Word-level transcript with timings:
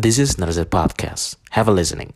This 0.00 0.16
is 0.20 0.36
Narzet 0.36 0.66
Podcast. 0.66 1.34
Have 1.50 1.66
a 1.66 1.72
listening. 1.72 2.14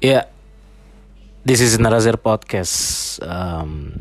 Yeah, 0.00 0.24
this 1.48 1.64
is 1.64 1.80
Narazir 1.80 2.20
Podcast. 2.20 3.16
Um, 3.24 3.96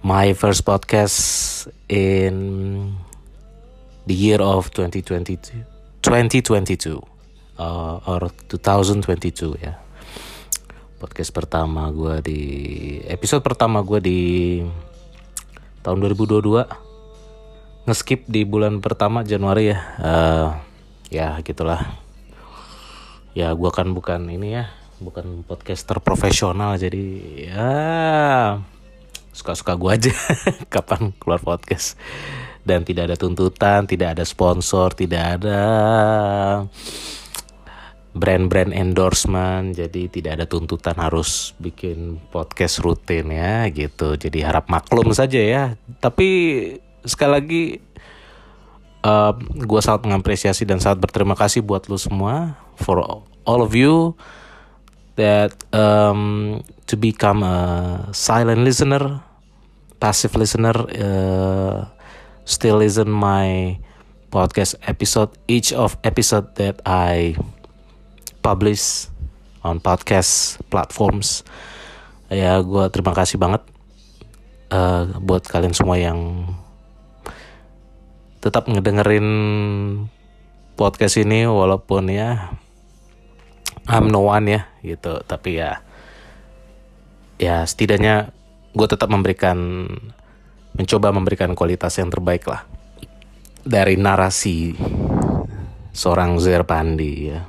my 0.00 0.32
first 0.32 0.64
podcast 0.64 1.68
in 1.84 2.96
the 4.08 4.16
year 4.16 4.40
of 4.40 4.72
2022, 4.72 5.36
2022 6.00 6.96
uh, 7.60 8.00
or 8.08 8.32
2022 8.48 9.60
ya. 9.60 9.84
Podcast 10.96 11.28
pertama 11.36 11.92
gue 11.92 12.24
di 12.24 12.40
episode 13.04 13.44
pertama 13.44 13.84
gue 13.84 14.00
di 14.00 14.20
tahun 15.84 16.00
2022 16.08 17.84
ngeskip 17.84 18.24
di 18.24 18.48
bulan 18.48 18.80
pertama 18.80 19.20
Januari 19.28 19.76
ya. 19.76 19.78
Uh, 20.00 20.48
ya 21.12 21.36
gitulah. 21.44 22.00
Ya 23.36 23.52
gue 23.52 23.70
kan 23.76 23.92
bukan 23.92 24.24
ini 24.32 24.56
ya 24.56 24.79
bukan 25.00 25.42
podcaster 25.48 25.96
profesional 26.04 26.76
jadi 26.76 27.04
ya 27.48 27.72
suka-suka 29.32 29.72
gue 29.74 29.90
aja. 29.90 30.12
Kapan 30.74 31.16
keluar 31.16 31.40
podcast? 31.40 31.96
Dan 32.60 32.84
tidak 32.84 33.08
ada 33.08 33.16
tuntutan 33.16 33.88
tidak 33.88 34.20
ada 34.20 34.24
sponsor 34.28 34.92
tidak 34.92 35.40
ada 35.40 35.60
brand-brand 38.10 38.74
endorsement 38.74 39.72
jadi 39.72 40.10
tidak 40.10 40.32
ada 40.36 40.44
tuntutan 40.44 40.98
harus 40.98 41.56
bikin 41.56 42.20
podcast 42.28 42.84
rutin 42.84 43.32
ya 43.32 43.64
gitu. 43.72 44.20
Jadi 44.20 44.44
harap 44.44 44.68
maklum 44.68 45.16
saja 45.16 45.40
ya. 45.40 45.64
Tapi 46.04 46.28
sekali 47.08 47.32
lagi 47.32 47.62
uh, 49.08 49.32
gue 49.40 49.80
sangat 49.80 50.04
mengapresiasi 50.04 50.68
dan 50.68 50.84
sangat 50.84 51.00
berterima 51.00 51.32
kasih 51.32 51.64
buat 51.64 51.88
lu 51.88 51.96
semua. 51.96 52.60
For 52.76 53.00
all 53.48 53.60
of 53.64 53.72
you 53.72 54.16
that 55.16 55.54
um, 55.74 56.62
to 56.86 56.94
become 56.98 57.42
a 57.42 58.10
silent 58.12 58.62
listener, 58.62 59.22
passive 59.98 60.34
listener, 60.36 60.74
uh, 60.74 61.86
still 62.44 62.82
listen 62.82 63.10
my 63.10 63.78
podcast 64.30 64.78
episode. 64.86 65.30
Each 65.46 65.72
of 65.72 65.98
episode 66.02 66.54
that 66.58 66.82
I 66.86 67.34
publish 68.42 69.10
on 69.62 69.78
podcast 69.82 70.62
platforms. 70.72 71.42
Ya, 72.30 72.62
gue 72.62 72.84
terima 72.94 73.10
kasih 73.12 73.36
banget 73.42 73.62
uh, 74.70 75.10
buat 75.18 75.44
kalian 75.44 75.74
semua 75.74 75.98
yang 75.98 76.46
tetap 78.40 78.70
ngedengerin 78.70 79.28
podcast 80.80 81.20
ini 81.20 81.44
walaupun 81.44 82.08
ya 82.08 82.56
I'm 83.88 84.12
no 84.12 84.28
one 84.28 84.46
ya 84.50 84.62
gitu. 84.84 85.22
Tapi 85.24 85.62
ya 85.62 85.80
ya 87.40 87.64
setidaknya 87.64 88.34
gue 88.76 88.86
tetap 88.86 89.08
memberikan 89.08 89.88
mencoba 90.76 91.10
memberikan 91.10 91.52
kualitas 91.56 91.96
yang 91.98 92.12
terbaik 92.12 92.46
lah 92.46 92.68
dari 93.64 93.96
narasi 93.96 94.76
seorang 95.94 96.36
Zerpandi 96.36 97.12
ya. 97.30 97.40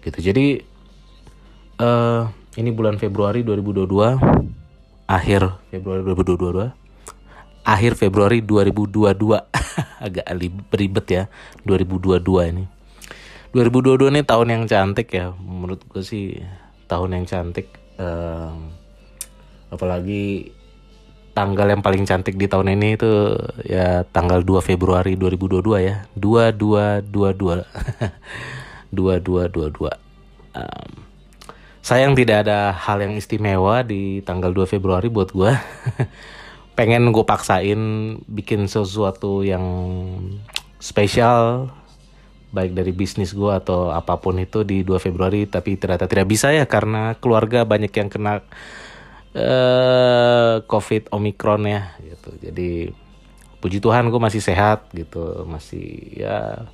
Gitu. 0.00 0.32
Jadi 0.32 0.46
uh, 1.80 2.28
ini 2.56 2.70
bulan 2.72 2.96
Februari 2.96 3.44
2022 3.44 3.86
akhir 5.10 5.42
Februari 5.74 6.02
2022 6.06 6.70
akhir 7.66 7.92
Februari 7.98 8.38
2022 8.42 9.10
agak 10.06 10.26
ribet 10.74 11.06
ya 11.10 11.22
2022 11.66 12.50
ini 12.50 12.64
2022 13.50 14.14
ini 14.14 14.22
tahun 14.22 14.48
yang 14.54 14.64
cantik 14.70 15.10
ya. 15.10 15.34
Menurut 15.34 15.82
gue 15.90 16.02
sih 16.06 16.38
tahun 16.86 17.18
yang 17.18 17.24
cantik 17.26 17.66
um, 17.98 18.70
apalagi 19.74 20.54
tanggal 21.34 21.66
yang 21.70 21.82
paling 21.82 22.06
cantik 22.06 22.38
di 22.38 22.46
tahun 22.46 22.78
ini 22.78 22.94
itu 22.94 23.34
ya 23.66 24.06
tanggal 24.06 24.46
2 24.46 24.62
Februari 24.62 25.18
2022 25.18 25.82
ya. 25.82 26.06
2222 26.14 27.66
2222 28.94 29.90
um, 30.54 30.90
sayang 31.80 32.14
tidak 32.14 32.46
ada 32.46 32.70
hal 32.74 33.02
yang 33.02 33.18
istimewa 33.18 33.82
di 33.82 34.22
tanggal 34.22 34.54
2 34.54 34.66
Februari 34.66 35.10
buat 35.10 35.34
gue 35.34 35.50
pengen 36.78 37.10
gue 37.10 37.24
paksain 37.26 37.80
bikin 38.30 38.70
sesuatu 38.70 39.42
yang 39.42 39.64
spesial 40.78 41.70
baik 42.50 42.74
dari 42.74 42.90
bisnis 42.90 43.30
gue 43.30 43.50
atau 43.50 43.94
apa 43.94 44.18
pun 44.18 44.34
itu 44.42 44.66
di 44.66 44.82
2 44.82 44.98
Februari 44.98 45.46
tapi 45.46 45.78
ternyata 45.78 46.10
tidak 46.10 46.26
bisa 46.26 46.50
ya 46.50 46.66
karena 46.66 47.14
keluarga 47.22 47.62
banyak 47.62 47.94
yang 47.94 48.10
kena 48.10 48.42
uh, 49.34 50.62
COVID 50.66 51.14
Omikron 51.14 51.62
ya 51.70 51.94
gitu. 52.02 52.30
Jadi 52.42 52.90
puji 53.62 53.78
Tuhan 53.78 54.10
gue 54.10 54.20
masih 54.20 54.42
sehat 54.42 54.90
gitu. 54.90 55.46
Masih 55.46 56.18
ya 56.18 56.66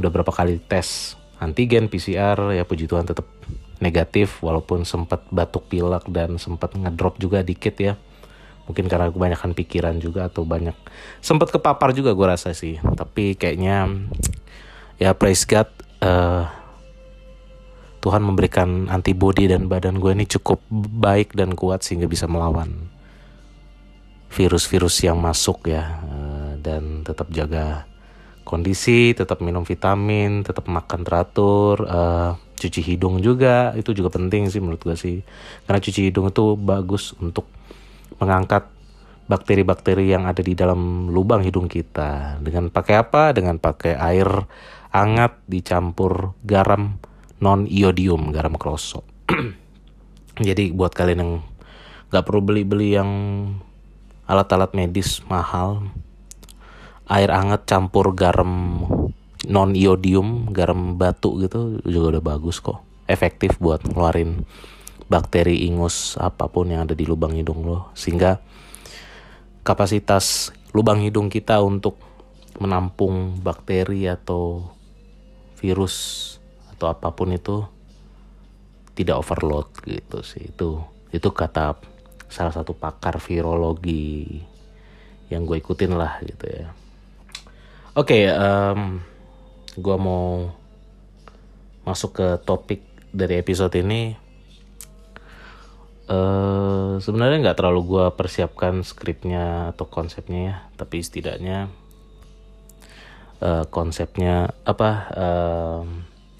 udah 0.00 0.10
berapa 0.10 0.32
kali 0.32 0.58
tes 0.58 1.14
antigen 1.38 1.92
PCR 1.92 2.56
ya 2.56 2.64
puji 2.64 2.88
Tuhan 2.88 3.04
tetap 3.04 3.28
negatif 3.82 4.40
walaupun 4.40 4.86
sempat 4.88 5.28
batuk 5.28 5.68
pilek 5.68 6.08
dan 6.08 6.40
sempat 6.40 6.72
ngedrop 6.72 7.20
juga 7.20 7.44
dikit 7.44 7.76
ya. 7.76 7.94
Mungkin 8.64 8.88
karena 8.88 9.12
kebanyakan 9.12 9.52
pikiran 9.52 10.00
juga 10.00 10.32
atau 10.32 10.48
banyak 10.48 10.72
sempat 11.20 11.52
kepapar 11.52 11.92
juga 11.92 12.16
gue 12.16 12.26
rasa 12.26 12.56
sih. 12.56 12.80
Tapi 12.80 13.36
kayaknya 13.36 13.84
ya 15.04 15.12
praise 15.12 15.44
God 15.44 15.68
uh, 16.00 16.48
Tuhan 18.00 18.24
memberikan 18.24 18.88
antibody 18.88 19.52
dan 19.52 19.68
badan 19.68 20.00
gue 20.00 20.16
ini 20.16 20.24
cukup 20.24 20.64
baik 20.72 21.36
dan 21.36 21.52
kuat 21.52 21.84
sehingga 21.84 22.08
bisa 22.08 22.24
melawan 22.24 22.88
virus-virus 24.32 25.04
yang 25.04 25.20
masuk 25.20 25.68
ya 25.68 26.00
uh, 26.08 26.56
dan 26.56 27.04
tetap 27.04 27.28
jaga 27.36 27.84
kondisi, 28.44 29.16
tetap 29.16 29.40
minum 29.40 29.64
vitamin, 29.64 30.44
tetap 30.44 30.68
makan 30.68 31.00
teratur, 31.00 31.80
uh, 31.88 32.36
cuci 32.60 32.80
hidung 32.84 33.24
juga. 33.24 33.72
Itu 33.72 33.96
juga 33.96 34.12
penting 34.12 34.52
sih 34.52 34.60
menurut 34.60 34.84
gue 34.84 34.96
sih. 35.00 35.24
Karena 35.64 35.80
cuci 35.80 36.12
hidung 36.12 36.28
itu 36.28 36.54
bagus 36.60 37.16
untuk 37.16 37.48
mengangkat 38.20 38.68
bakteri-bakteri 39.24 40.12
yang 40.12 40.28
ada 40.28 40.44
di 40.44 40.52
dalam 40.52 41.08
lubang 41.08 41.40
hidung 41.40 41.72
kita. 41.72 42.36
Dengan 42.44 42.68
pakai 42.68 42.94
apa? 43.00 43.32
Dengan 43.32 43.56
pakai 43.56 43.96
air 43.96 44.28
hangat 44.94 45.42
dicampur 45.50 46.38
garam 46.46 47.02
non 47.42 47.66
iodium 47.66 48.30
garam 48.30 48.54
kroso. 48.54 49.02
Jadi 50.38 50.70
buat 50.70 50.94
kalian 50.94 51.18
yang 51.18 51.32
nggak 52.14 52.22
perlu 52.22 52.46
beli-beli 52.46 52.94
yang 52.94 53.10
alat-alat 54.30 54.70
medis 54.78 55.18
mahal 55.26 55.90
air 57.10 57.28
hangat 57.28 57.66
campur 57.66 58.14
garam 58.14 58.86
non 59.44 59.76
iodium 59.76 60.48
garam 60.54 60.96
batu 60.96 61.42
gitu 61.42 61.82
juga 61.82 62.16
udah 62.16 62.22
bagus 62.22 62.62
kok. 62.62 62.80
Efektif 63.10 63.58
buat 63.58 63.82
ngeluarin 63.82 64.46
bakteri 65.10 65.68
ingus 65.68 66.16
apa 66.16 66.48
pun 66.48 66.70
yang 66.70 66.86
ada 66.86 66.94
di 66.94 67.02
lubang 67.02 67.34
hidung 67.34 67.66
lo. 67.66 67.90
Sehingga 67.98 68.38
kapasitas 69.66 70.54
lubang 70.70 71.02
hidung 71.02 71.28
kita 71.28 71.60
untuk 71.60 71.98
menampung 72.62 73.42
bakteri 73.42 74.06
atau 74.06 74.70
virus 75.64 75.96
atau 76.76 76.92
apa 76.92 77.08
pun 77.16 77.32
itu 77.32 77.64
tidak 78.92 79.24
overload 79.24 79.72
gitu 79.88 80.20
sih. 80.20 80.52
Itu 80.52 80.84
itu 81.08 81.28
kata 81.32 81.80
salah 82.28 82.52
satu 82.52 82.76
pakar 82.76 83.16
virologi 83.16 84.44
yang 85.32 85.48
gue 85.48 85.56
ikutin 85.56 85.96
lah 85.96 86.20
gitu 86.20 86.44
ya. 86.44 86.68
Oke 87.96 88.28
okay, 88.28 88.36
um, 88.36 89.00
gue 89.80 89.96
mau 89.96 90.52
masuk 91.88 92.20
ke 92.20 92.28
topik 92.44 92.84
dari 93.08 93.40
episode 93.40 93.72
ini. 93.80 94.20
Uh, 96.04 97.00
sebenarnya 97.00 97.40
nggak 97.40 97.64
terlalu 97.64 97.96
gue 97.96 98.06
persiapkan 98.12 98.84
skripnya 98.84 99.72
atau 99.72 99.88
konsepnya 99.88 100.40
ya 100.44 100.56
tapi 100.76 101.00
setidaknya 101.00 101.72
uh, 103.44 103.64
konsepnya 103.68 104.56
apa 104.64 104.90
uh, 105.12 105.80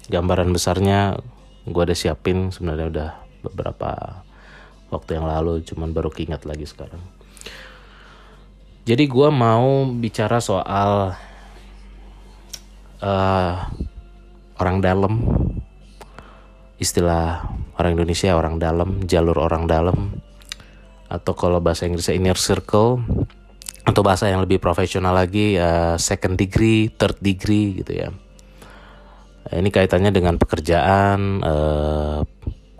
gambaran 0.09 0.49
besarnya 0.49 1.21
gue 1.65 1.81
udah 1.81 1.97
siapin 1.97 2.49
sebenarnya 2.49 2.87
udah 2.89 3.09
beberapa 3.45 4.21
waktu 4.89 5.21
yang 5.21 5.29
lalu 5.29 5.61
cuman 5.61 5.93
baru 5.93 6.09
keinget 6.09 6.45
lagi 6.49 6.65
sekarang. 6.65 7.01
Jadi 8.85 9.09
gue 9.09 9.29
mau 9.33 9.89
bicara 9.97 10.37
soal 10.37 11.17
uh, 13.01 13.53
orang 14.61 14.77
dalam. 14.77 15.13
Istilah 16.77 17.49
orang 17.81 17.97
Indonesia 17.97 18.37
orang 18.37 18.61
dalam 18.61 19.01
jalur 19.09 19.41
orang 19.41 19.65
dalam. 19.65 20.21
Atau 21.09 21.33
kalau 21.33 21.57
bahasa 21.65 21.89
Inggrisnya 21.89 22.13
inner 22.13 22.37
circle 22.37 23.01
atau 23.85 24.01
bahasa 24.01 24.25
yang 24.25 24.41
lebih 24.41 24.57
profesional 24.57 25.13
lagi 25.13 25.55
uh, 25.61 25.95
second 26.01 26.35
degree 26.35 26.89
third 26.89 27.21
degree 27.21 27.85
gitu 27.85 27.93
ya. 27.93 28.09
Ini 29.45 29.69
kaitannya 29.69 30.09
dengan 30.09 30.41
pekerjaan 30.41 31.45
uh, 31.45 32.25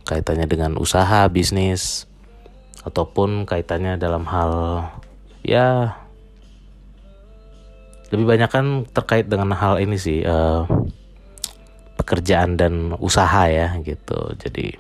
kaitannya 0.02 0.50
dengan 0.50 0.82
usaha 0.82 1.30
bisnis 1.30 2.10
ataupun 2.86 3.46
kaitannya 3.46 4.02
dalam 4.02 4.26
hal 4.26 4.82
ya 5.46 5.98
lebih 8.14 8.26
banyak 8.26 8.50
kan 8.50 8.66
terkait 8.90 9.26
dengan 9.26 9.54
hal 9.54 9.82
ini 9.82 9.98
sih 9.98 10.22
uh, 10.22 10.66
pekerjaan 11.98 12.58
dan 12.58 12.94
usaha 13.02 13.50
ya 13.50 13.78
gitu. 13.82 14.34
Jadi 14.38 14.78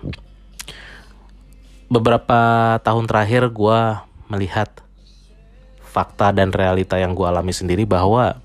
beberapa 1.89 2.41
tahun 2.85 3.09
terakhir 3.09 3.49
gue 3.49 3.79
melihat 4.29 4.84
fakta 5.95 6.35
dan 6.35 6.51
realita 6.51 6.99
yang 6.99 7.15
gue 7.15 7.23
alami 7.23 7.55
sendiri 7.55 7.87
bahwa 7.87 8.35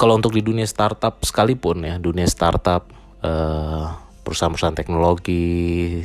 kalau 0.00 0.16
untuk 0.16 0.32
di 0.32 0.40
dunia 0.40 0.64
startup 0.64 1.20
sekalipun 1.20 1.84
ya 1.84 2.00
dunia 2.00 2.24
startup 2.24 2.88
uh, 3.20 3.92
perusahaan-perusahaan 4.28 4.76
teknologi, 4.76 6.04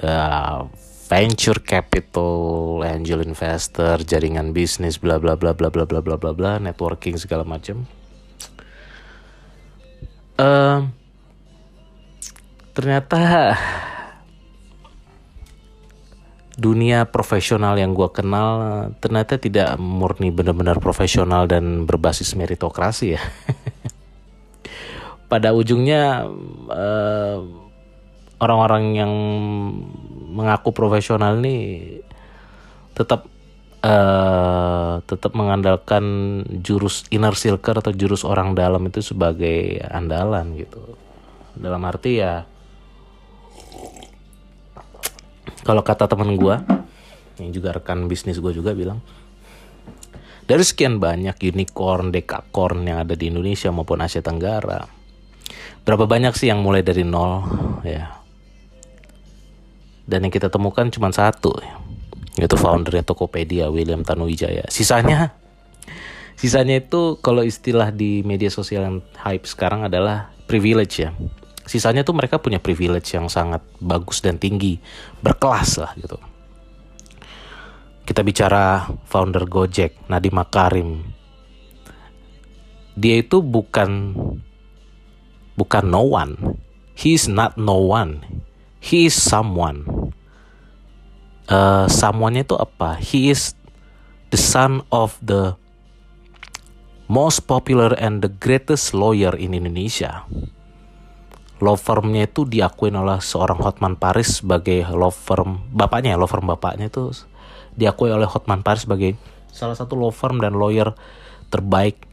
uh, 0.00 0.64
venture 1.08 1.60
capital, 1.60 2.80
angel 2.84 3.20
investor, 3.20 4.00
jaringan 4.00 4.56
bisnis, 4.56 4.96
bla 4.96 5.20
bla 5.20 5.36
bla 5.36 5.52
bla 5.52 5.68
bla 5.68 5.84
bla 5.84 6.00
bla 6.00 6.16
bla 6.16 6.32
bla, 6.32 6.52
networking 6.56 7.20
segala 7.20 7.44
macam. 7.44 7.84
Uh, 10.40 10.88
ternyata 12.72 13.52
dunia 16.58 17.06
profesional 17.06 17.78
yang 17.78 17.94
gue 17.94 18.10
kenal 18.10 18.90
ternyata 18.98 19.38
tidak 19.38 19.78
murni 19.78 20.34
benar-benar 20.34 20.82
profesional 20.82 21.46
dan 21.46 21.86
berbasis 21.86 22.34
meritokrasi 22.34 23.14
ya. 23.14 23.22
pada 25.30 25.54
ujungnya 25.54 26.26
eh, 26.74 27.38
orang-orang 28.42 28.84
yang 28.98 29.12
mengaku 30.34 30.74
profesional 30.74 31.38
ini 31.38 31.98
tetap 32.94 33.30
uh, 33.82 34.98
tetap 35.06 35.32
mengandalkan 35.34 36.04
jurus 36.62 37.06
inner 37.14 37.34
circle 37.34 37.78
atau 37.78 37.94
jurus 37.94 38.26
orang 38.26 38.54
dalam 38.54 38.82
itu 38.86 39.02
sebagai 39.02 39.82
andalan 39.86 40.58
gitu. 40.58 40.98
Dalam 41.58 41.82
arti 41.86 42.22
ya 42.22 42.46
kalau 45.68 45.84
kata 45.84 46.08
teman 46.08 46.32
gue 46.40 46.56
yang 47.44 47.52
juga 47.52 47.76
rekan 47.76 48.08
bisnis 48.08 48.40
gue 48.40 48.56
juga 48.56 48.72
bilang 48.72 49.04
dari 50.48 50.64
sekian 50.64 50.96
banyak 50.96 51.36
unicorn, 51.44 52.08
dekakorn 52.08 52.88
yang 52.88 53.04
ada 53.04 53.12
di 53.12 53.28
Indonesia 53.28 53.68
maupun 53.68 54.00
Asia 54.00 54.24
Tenggara, 54.24 54.88
berapa 55.84 56.08
banyak 56.08 56.32
sih 56.32 56.48
yang 56.48 56.64
mulai 56.64 56.80
dari 56.80 57.04
nol 57.04 57.44
ya? 57.84 58.16
Dan 60.08 60.24
yang 60.24 60.32
kita 60.32 60.48
temukan 60.48 60.88
cuma 60.88 61.12
satu 61.12 61.52
yaitu 62.40 62.56
foundernya 62.56 63.04
Tokopedia 63.04 63.68
William 63.68 64.00
Tanuwijaya. 64.00 64.64
Sisanya 64.72 65.36
sisanya 66.40 66.80
itu 66.80 67.20
kalau 67.20 67.44
istilah 67.44 67.92
di 67.92 68.24
media 68.24 68.48
sosial 68.48 68.88
yang 68.88 68.98
hype 69.20 69.44
sekarang 69.44 69.84
adalah 69.84 70.32
privilege 70.48 71.04
ya 71.04 71.12
sisanya 71.68 72.02
tuh 72.02 72.16
mereka 72.16 72.40
punya 72.40 72.58
privilege 72.58 73.12
yang 73.12 73.28
sangat 73.28 73.60
bagus 73.78 74.24
dan 74.24 74.40
tinggi 74.40 74.80
berkelas 75.20 75.78
lah 75.78 75.92
gitu 76.00 76.16
kita 78.08 78.24
bicara 78.24 78.88
founder 79.04 79.44
Gojek 79.44 80.08
Nadiem 80.08 80.32
Makarim 80.32 81.18
dia 82.98 83.22
itu 83.22 83.38
bukan 83.38 84.18
bukan 85.54 85.84
no 85.86 86.02
one. 86.02 86.58
He 86.98 87.14
is 87.14 87.30
not 87.30 87.54
no 87.54 87.78
one. 87.78 88.26
He 88.82 89.06
is 89.06 89.14
someone. 89.14 90.10
Uh, 91.46 91.86
someone 91.86 92.34
itu 92.34 92.58
apa? 92.58 92.98
He 92.98 93.30
is 93.30 93.54
the 94.34 94.38
son 94.38 94.82
of 94.90 95.14
the 95.22 95.54
most 97.06 97.46
popular 97.46 97.94
and 97.94 98.18
the 98.18 98.30
greatest 98.30 98.90
lawyer 98.94 99.30
in 99.38 99.54
Indonesia. 99.54 100.26
Law 101.58 101.74
firmnya 101.74 102.30
itu 102.30 102.46
diakui 102.46 102.94
oleh 102.94 103.18
seorang 103.18 103.58
Hotman 103.58 103.98
Paris 103.98 104.42
sebagai 104.42 104.86
law 104.94 105.10
firm 105.10 105.66
bapaknya, 105.74 106.14
law 106.14 106.30
firm 106.30 106.46
bapaknya 106.46 106.86
itu 106.86 107.10
diakui 107.74 108.14
oleh 108.14 108.30
Hotman 108.30 108.62
Paris 108.62 108.86
sebagai 108.86 109.18
salah 109.50 109.74
satu 109.74 109.98
law 109.98 110.14
firm 110.14 110.38
dan 110.38 110.54
lawyer 110.54 110.94
terbaik 111.50 112.06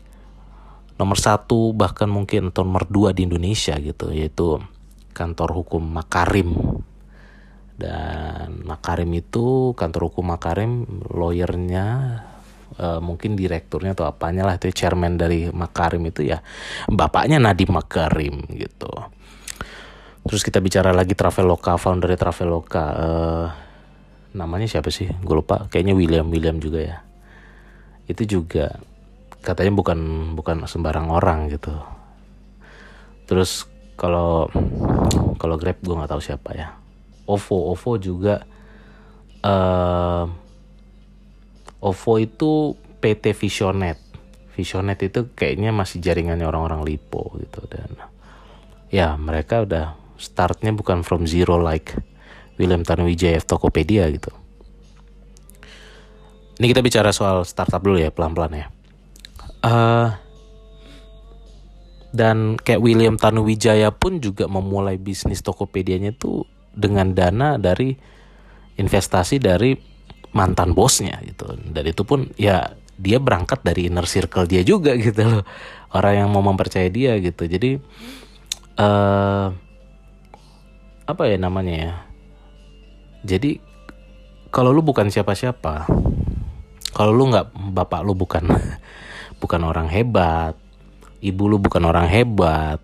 nomor 0.95 1.19
satu 1.19 1.75
bahkan 1.75 2.07
mungkin 2.07 2.49
nomor 2.55 2.87
dua 2.87 3.11
di 3.11 3.27
Indonesia 3.27 3.75
gitu 3.77 4.09
yaitu 4.15 4.57
kantor 5.13 5.53
hukum 5.61 5.83
Makarim. 5.83 6.81
Dan 7.75 8.63
Makarim 8.63 9.11
itu 9.13 9.75
kantor 9.75 10.09
hukum 10.09 10.31
Makarim 10.31 10.87
lawyernya 11.11 11.85
uh, 12.79 12.99
mungkin 13.03 13.35
direkturnya 13.35 13.95
atau 13.95 14.07
apanya 14.07 14.47
lah 14.47 14.55
itu 14.55 14.71
chairman 14.71 15.19
dari 15.19 15.51
Makarim 15.51 16.07
itu 16.07 16.23
ya 16.23 16.39
bapaknya 16.87 17.39
Nadi 17.39 17.67
Makarim 17.67 18.47
gitu 18.55 18.91
terus 20.25 20.41
kita 20.41 20.57
bicara 20.57 20.89
lagi 20.89 21.13
Traveloka 21.13 21.77
founder 21.77 22.17
Traveloka 22.17 22.85
uh, 22.97 23.47
namanya 24.35 24.67
siapa 24.67 24.91
sih? 24.91 25.07
Gue 25.23 25.39
lupa. 25.39 25.71
Kayaknya 25.71 25.95
William 25.95 26.27
William 26.27 26.59
juga 26.59 26.83
ya. 26.83 26.97
Itu 28.05 28.27
juga 28.27 28.75
katanya 29.39 29.71
bukan 29.71 29.99
bukan 30.35 30.67
sembarang 30.67 31.07
orang 31.07 31.47
gitu. 31.49 31.71
Terus 33.25 33.65
kalau 33.95 34.51
kalau 35.39 35.55
Grab 35.55 35.79
gue 35.79 35.95
nggak 35.95 36.11
tahu 36.11 36.21
siapa 36.21 36.51
ya. 36.53 36.75
OVO 37.25 37.73
OVO 37.73 37.91
juga 37.97 38.43
uh, 39.41 40.25
OVO 41.81 42.13
itu 42.19 42.75
PT 42.99 43.33
Visionet. 43.33 43.97
Visionet 44.53 44.99
itu 45.01 45.31
kayaknya 45.33 45.71
masih 45.71 46.03
jaringannya 46.03 46.45
orang-orang 46.45 46.85
Lipo 46.85 47.33
gitu 47.39 47.65
dan 47.67 47.91
ya 48.93 49.17
mereka 49.19 49.65
udah 49.65 50.04
startnya 50.15 50.71
bukan 50.71 51.03
from 51.03 51.27
zero 51.27 51.59
like 51.59 51.95
William 52.55 52.83
Tanuwijaya 52.83 53.39
Tokopedia 53.43 54.07
gitu. 54.11 54.31
Ini 56.55 56.71
kita 56.71 56.79
bicara 56.79 57.11
soal 57.11 57.43
startup 57.43 57.83
dulu 57.83 57.99
ya 57.99 58.15
pelan-pelan 58.15 58.53
ya. 58.55 58.67
Uh, 59.65 60.07
dan 62.15 62.55
kayak 62.55 62.79
William 62.79 63.19
Tanuwijaya 63.19 63.91
pun 63.91 64.23
juga 64.23 64.47
memulai 64.47 64.95
bisnis 64.95 65.43
Tokopedia-nya 65.43 66.15
itu 66.15 66.47
dengan 66.71 67.11
dana 67.11 67.59
dari 67.59 67.91
investasi 68.79 69.43
dari 69.43 69.75
mantan 70.31 70.71
bosnya 70.71 71.19
gitu. 71.27 71.59
Dan 71.59 71.83
itu 71.91 72.07
pun 72.07 72.31
ya 72.39 72.71
dia 72.95 73.19
berangkat 73.19 73.67
dari 73.67 73.91
inner 73.91 74.07
circle 74.07 74.47
dia 74.47 74.63
juga 74.63 74.95
gitu 74.95 75.27
loh. 75.27 75.43
Orang 75.91 76.15
yang 76.15 76.29
mau 76.31 76.39
mempercayai 76.39 76.87
dia 76.87 77.19
gitu. 77.19 77.43
Jadi 77.51 77.83
uh, 78.79 79.64
apa 81.05 81.29
ya 81.29 81.37
namanya 81.37 81.73
ya 81.73 81.93
jadi 83.25 83.61
kalau 84.49 84.73
lu 84.73 84.81
bukan 84.81 85.09
siapa-siapa 85.09 85.85
kalau 86.95 87.11
lu 87.11 87.27
nggak 87.27 87.51
bapak 87.75 88.01
lu 88.07 88.15
bukan 88.15 88.47
bukan 89.43 89.61
orang 89.67 89.91
hebat, 89.91 90.55
ibu 91.19 91.43
lu 91.51 91.59
bukan 91.59 91.83
orang 91.83 92.07
hebat, 92.07 92.79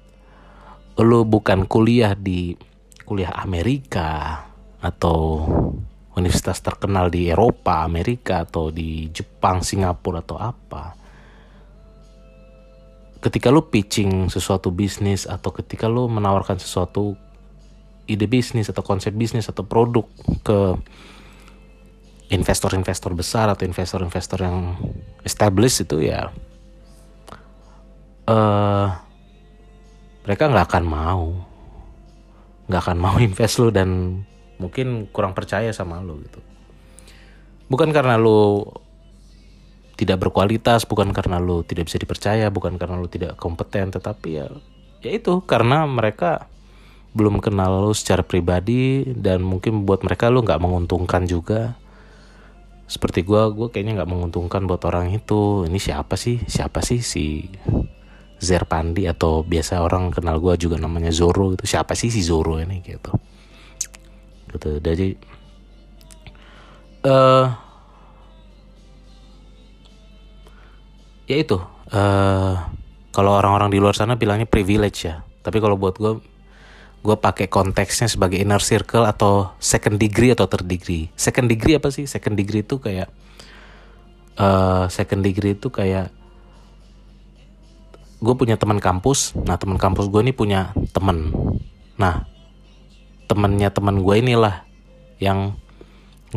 lu 1.00 1.24
bukan 1.24 1.63
kuliah 1.63 2.12
di 2.13 2.54
kuliah 3.08 3.32
Amerika 3.40 4.44
atau 4.84 5.48
universitas 6.20 6.60
terkenal 6.60 7.08
di 7.08 7.32
Eropa, 7.32 7.88
Amerika 7.88 8.44
atau 8.44 8.68
di 8.68 9.08
Jepang, 9.16 9.63
Singapura 9.63 10.20
atau 10.20 10.38
apa. 10.38 11.00
Ketika 13.22 13.48
lu 13.54 13.70
pitching 13.70 14.28
sesuatu 14.28 14.74
bisnis 14.75 15.30
atau 15.30 15.54
ketika 15.54 15.88
lu 15.88 16.10
menawarkan 16.12 16.58
sesuatu 16.60 17.16
ide 18.12 18.27
bisnis 18.27 18.68
atau 18.68 18.84
konsep 18.84 19.15
bisnis 19.15 19.48
atau 19.48 19.63
produk 19.63 20.03
ke 20.44 20.60
investor-investor 22.32 23.12
besar 23.15 23.51
atau 23.51 23.63
investor-investor 23.68 24.39
yang 24.44 24.75
established 25.24 25.84
itu 25.84 26.08
ya 26.08 26.32
uh, 28.32 28.88
mereka 30.25 30.44
nggak 30.50 30.68
akan 30.70 30.86
mau. 30.86 31.25
Nggak 32.70 32.82
akan 32.88 32.98
mau 32.98 33.15
invest 33.25 33.58
lu 33.58 33.74
dan 33.74 34.22
mungkin 34.62 35.10
kurang 35.10 35.34
percaya 35.34 35.74
sama 35.74 36.00
lu 36.00 36.22
gitu. 36.22 36.39
Bukan 37.72 37.89
karena 37.96 38.20
lu 38.20 38.68
tidak 39.96 40.18
berkualitas 40.18 40.89
bukan 40.89 41.13
karena 41.13 41.38
lu 41.38 41.62
tidak 41.62 41.86
bisa 41.86 42.01
dipercaya 42.01 42.50
bukan 42.50 42.82
karena 42.82 42.98
lu 42.98 43.06
tidak 43.06 43.38
kompeten 43.38 43.94
tetapi 43.94 44.30
ya 44.34 44.50
ya 45.06 45.12
itu 45.13 45.46
karena 45.46 45.86
mereka 45.86 46.50
belum 47.12 47.44
kenal 47.44 47.91
lu 47.91 47.91
secara 47.91 48.24
pribadi 48.24 49.03
dan 49.03 49.44
mungkin 49.44 49.84
buat 49.84 50.00
mereka 50.03 50.32
lu 50.32 50.44
nggak 50.44 50.62
menguntungkan 50.63 51.27
juga. 51.27 51.75
Seperti 52.88 53.24
gue 53.24 53.41
gue 53.51 53.68
kayaknya 53.72 54.03
nggak 54.03 54.12
menguntungkan 54.12 54.63
buat 54.68 54.84
orang 54.88 55.12
itu. 55.12 55.68
Ini 55.68 55.80
siapa 55.80 56.15
sih? 56.15 56.39
Siapa 56.48 56.80
sih 56.80 57.03
si 57.03 57.48
Zerpandi 58.41 59.06
atau 59.06 59.44
biasa 59.44 59.84
orang 59.84 60.12
kenal 60.12 60.39
gue 60.39 60.56
juga 60.56 60.80
namanya 60.80 61.12
Zoro 61.12 61.51
gitu. 61.56 61.68
Siapa 61.68 61.96
sih 61.96 62.08
si 62.08 62.24
Zoro 62.24 62.60
ini 62.60 62.80
gitu. 62.80 63.12
Gitu. 64.51 64.70
Jadi 64.80 65.08
uh, 67.08 67.48
ya 71.27 71.38
itu 71.39 71.60
uh, 71.91 72.56
kalau 73.12 73.32
orang-orang 73.36 73.72
di 73.72 73.80
luar 73.84 73.96
sana 73.96 74.15
bilangnya 74.15 74.48
privilege 74.48 75.08
ya. 75.08 75.24
Tapi 75.44 75.60
kalau 75.60 75.75
buat 75.75 76.00
gue 76.00 76.31
gue 77.01 77.17
pakai 77.17 77.50
konteksnya 77.50 78.05
sebagai 78.05 78.38
inner 78.38 78.62
circle 78.62 79.10
atau 79.10 79.58
second 79.58 79.98
degree 79.98 80.38
atau 80.38 80.46
third 80.46 80.70
degree. 80.70 81.10
Second 81.17 81.50
degree 81.50 81.81
apa 81.81 81.89
sih? 81.89 82.05
Second 82.05 82.38
degree 82.38 82.62
itu 82.62 82.77
kayak 82.77 83.10
uh, 84.38 84.86
second 84.86 85.25
degree 85.25 85.58
itu 85.58 85.74
kayak 85.74 86.13
gue 88.22 88.34
punya 88.38 88.53
teman 88.53 88.77
kampus. 88.77 89.34
Nah 89.34 89.58
teman 89.58 89.81
kampus 89.81 90.13
gue 90.13 90.22
ini 90.22 90.34
punya 90.34 90.77
temen 90.93 91.34
nah 91.98 92.25
temennya 93.25 93.74
teman 93.74 94.01
gue 94.01 94.15
inilah 94.22 94.65
yang 95.17 95.58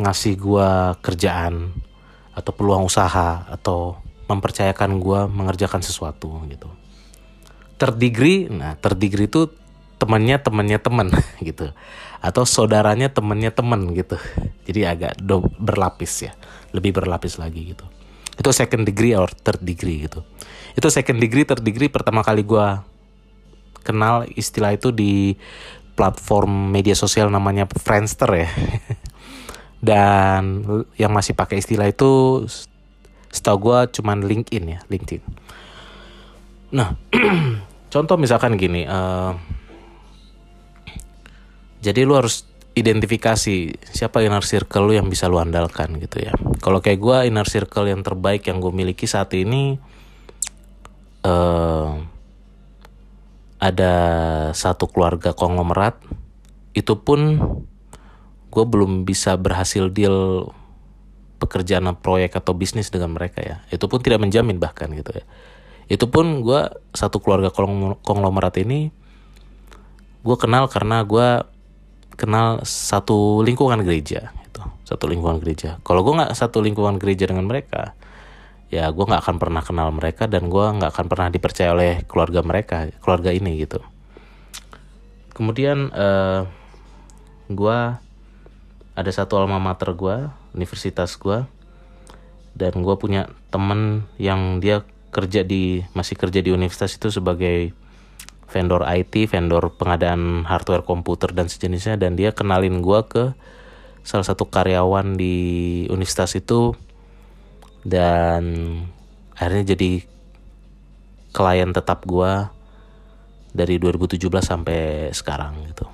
ngasih 0.01 0.33
gue 0.37 0.69
kerjaan 1.05 1.73
atau 2.33 2.51
peluang 2.51 2.89
usaha 2.89 3.47
atau 3.47 4.01
mempercayakan 4.25 4.97
gue 4.97 5.19
mengerjakan 5.29 5.85
sesuatu 5.85 6.41
gitu. 6.49 6.73
Terdigri 7.77 8.49
nah 8.49 8.73
terdigri 8.81 9.29
itu 9.29 9.53
temannya 9.97 10.37
temannya 10.41 10.79
teman 10.79 11.07
gitu. 11.49 11.71
Atau 12.19 12.43
saudaranya 12.43 13.11
temannya 13.11 13.53
teman 13.53 13.93
gitu. 13.93 14.17
Jadi 14.65 14.81
agak 14.87 15.13
do, 15.21 15.45
berlapis 15.61 16.29
ya. 16.29 16.33
Lebih 16.73 16.97
berlapis 16.97 17.37
lagi 17.37 17.75
gitu. 17.75 17.85
Itu 18.35 18.51
second 18.51 18.83
degree 18.83 19.15
or 19.15 19.31
third 19.31 19.63
degree 19.63 20.07
gitu. 20.07 20.25
Itu 20.75 20.91
second 20.91 21.23
degree 21.23 21.47
third 21.47 21.63
degree 21.63 21.87
pertama 21.87 22.19
kali 22.19 22.43
gue 22.43 22.67
kenal 23.85 24.27
istilah 24.33 24.75
itu 24.75 24.91
di 24.91 25.37
platform 25.95 26.73
media 26.75 26.97
sosial 26.97 27.31
namanya 27.31 27.63
Friendster 27.69 28.27
ya. 28.35 28.49
Dan 29.87 30.65
yang 30.99 31.15
masih 31.15 31.37
pakai 31.37 31.61
istilah 31.63 31.87
itu 31.87 32.43
setahu 33.31 33.71
gue 33.71 33.79
cuman 33.99 34.23
LinkedIn 34.23 34.63
ya 34.67 34.79
LinkedIn. 34.87 35.23
Nah 36.75 36.95
contoh 37.93 38.15
misalkan 38.19 38.59
gini 38.59 38.83
uh, 38.83 39.35
jadi 41.85 42.01
lu 42.01 42.17
harus 42.17 42.49
identifikasi 42.73 43.77
siapa 43.93 44.25
inner 44.25 44.41
circle 44.41 44.89
lu 44.89 44.97
yang 44.97 45.05
bisa 45.05 45.29
lu 45.29 45.37
andalkan 45.37 45.95
gitu 46.01 46.25
ya. 46.25 46.33
Kalau 46.59 46.81
kayak 46.81 46.97
gue 46.97 47.17
inner 47.29 47.45
circle 47.45 47.85
yang 47.85 48.01
terbaik 48.01 48.49
yang 48.49 48.57
gue 48.57 48.73
miliki 48.73 49.05
saat 49.05 49.29
ini 49.37 49.77
uh, 51.21 51.93
ada 53.61 53.93
satu 54.57 54.89
keluarga 54.89 55.37
konglomerat. 55.37 56.01
Itu 56.73 56.99
pun 56.99 57.37
gue 58.49 58.65
belum 58.65 59.05
bisa 59.05 59.37
berhasil 59.37 59.87
deal 59.93 60.49
pekerjaan 61.37 61.85
proyek 62.01 62.35
atau 62.41 62.57
bisnis 62.57 62.89
dengan 62.89 63.13
mereka 63.13 63.39
ya. 63.45 63.61
Itu 63.69 63.85
pun 63.85 64.01
tidak 64.01 64.25
menjamin 64.25 64.57
bahkan 64.57 64.89
gitu 64.91 65.15
ya. 65.15 65.23
Itu 65.85 66.09
pun 66.09 66.41
gue 66.41 66.65
satu 66.97 67.21
keluarga 67.21 67.53
konglomerat 68.01 68.57
ini 68.59 68.91
gue 70.25 70.37
kenal 70.41 70.65
karena 70.65 71.05
gue 71.05 71.45
kenal 72.15 72.63
satu 72.65 73.43
lingkungan 73.43 73.83
gereja 73.83 74.31
gitu. 74.47 74.63
Satu 74.87 75.05
lingkungan 75.07 75.39
gereja. 75.39 75.79
Kalau 75.83 76.01
gue 76.01 76.13
nggak 76.15 76.33
satu 76.35 76.63
lingkungan 76.63 76.99
gereja 76.99 77.29
dengan 77.29 77.47
mereka 77.47 77.95
ya 78.73 78.89
gue 78.89 79.05
nggak 79.05 79.21
akan 79.21 79.37
pernah 79.37 79.61
kenal 79.61 79.93
mereka 79.93 80.25
dan 80.25 80.49
gue 80.49 80.65
nggak 80.65 80.91
akan 80.91 81.05
pernah 81.05 81.29
dipercaya 81.29 81.71
oleh 81.71 82.01
keluarga 82.09 82.41
mereka 82.41 82.89
keluarga 82.99 83.29
ini 83.31 83.61
gitu. 83.61 83.79
Kemudian 85.35 85.91
uh, 85.91 86.01
eh, 86.01 86.41
gue 87.51 87.77
ada 88.95 89.11
satu 89.11 89.37
alma 89.37 89.59
mater 89.59 89.91
gue 89.91 90.31
universitas 90.55 91.19
gue 91.19 91.43
dan 92.55 92.73
gue 92.79 92.95
punya 92.95 93.27
temen 93.51 94.07
yang 94.15 94.63
dia 94.63 94.87
kerja 95.11 95.43
di 95.43 95.83
masih 95.91 96.15
kerja 96.15 96.39
di 96.39 96.51
universitas 96.51 96.95
itu 96.95 97.11
sebagai 97.11 97.75
vendor 98.49 98.85
IT 98.85 99.27
vendor 99.27 99.73
pengadaan 99.75 100.45
hardware 100.45 100.85
komputer 100.85 101.33
dan 101.33 101.49
sejenisnya 101.49 101.97
dan 101.97 102.15
dia 102.15 102.31
kenalin 102.31 102.79
gue 102.79 102.99
ke 103.09 103.23
salah 104.05 104.23
satu 104.23 104.47
karyawan 104.47 105.17
di 105.17 105.35
universitas 105.89 106.37
itu. 106.37 106.77
Dan 107.85 108.43
akhirnya 109.37 109.77
jadi 109.77 110.01
klien 111.35 111.69
tetap 111.69 112.07
gue 112.07 112.49
dari 113.53 113.77
2017 113.77 114.19
sampai 114.41 115.11
sekarang 115.13 115.69
gitu. 115.69 115.85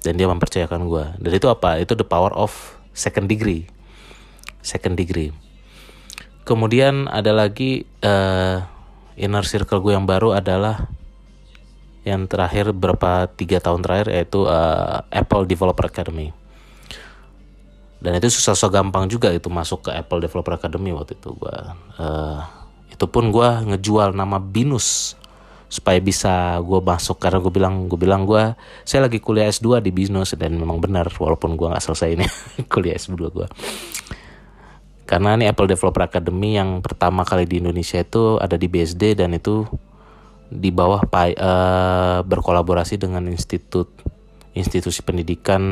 Dan 0.00 0.16
dia 0.16 0.30
mempercayakan 0.30 0.86
gue 0.86 1.04
dan 1.18 1.32
itu 1.34 1.46
apa? 1.50 1.82
Itu 1.82 1.98
the 1.98 2.06
power 2.06 2.32
of 2.32 2.54
second 2.94 3.26
degree. 3.28 3.66
Second 4.62 4.96
degree. 4.96 5.34
Kemudian 6.48 7.12
ada 7.12 7.36
lagi 7.36 7.84
uh, 8.00 8.64
inner 9.20 9.44
circle 9.44 9.84
gue 9.84 9.92
yang 9.92 10.08
baru 10.08 10.32
adalah 10.32 10.88
yang 12.06 12.26
terakhir 12.30 12.70
berapa 12.74 13.26
tiga 13.34 13.58
tahun 13.58 13.82
terakhir 13.82 14.14
yaitu 14.14 14.46
uh, 14.46 15.02
Apple 15.10 15.44
Developer 15.48 15.86
Academy. 15.86 16.30
Dan 17.98 18.14
itu 18.22 18.30
susah 18.30 18.54
so 18.54 18.70
gampang 18.70 19.10
juga 19.10 19.34
itu 19.34 19.50
masuk 19.50 19.86
ke 19.86 19.90
Apple 19.90 20.22
Developer 20.22 20.54
Academy 20.54 20.94
waktu 20.94 21.18
itu 21.18 21.34
gue 21.34 21.56
uh, 21.98 22.38
itu 22.86 23.04
pun 23.10 23.34
gue 23.34 23.48
ngejual 23.74 24.14
nama 24.14 24.38
Binus 24.38 25.18
supaya 25.66 25.98
bisa 25.98 26.62
gue 26.62 26.78
masuk. 26.78 27.18
Karena 27.18 27.42
gue 27.42 27.50
bilang 27.50 27.90
gue 27.90 27.98
bilang 27.98 28.22
gue 28.22 28.54
saya 28.86 29.10
lagi 29.10 29.18
kuliah 29.18 29.50
S2 29.50 29.82
di 29.82 29.90
bisnis 29.90 30.32
dan 30.38 30.54
memang 30.54 30.78
benar 30.78 31.10
walaupun 31.10 31.58
gue 31.58 31.66
nggak 31.66 31.82
selesai 31.82 32.08
ini 32.14 32.26
kuliah 32.72 32.94
S2 32.94 33.18
gue 33.18 33.48
karena 35.08 35.40
ini 35.40 35.48
Apple 35.48 35.64
Developer 35.64 36.04
Academy 36.04 36.60
yang 36.60 36.84
pertama 36.84 37.24
kali 37.24 37.48
di 37.48 37.64
Indonesia 37.64 37.96
itu 37.96 38.36
ada 38.36 38.60
di 38.60 38.68
BSD 38.68 39.16
dan 39.16 39.32
itu 39.32 39.64
di 40.48 40.72
bawah 40.72 41.04
uh, 41.04 42.20
berkolaborasi 42.24 42.96
dengan 42.96 43.28
institut 43.28 43.92
institusi 44.56 45.04
pendidikan 45.04 45.62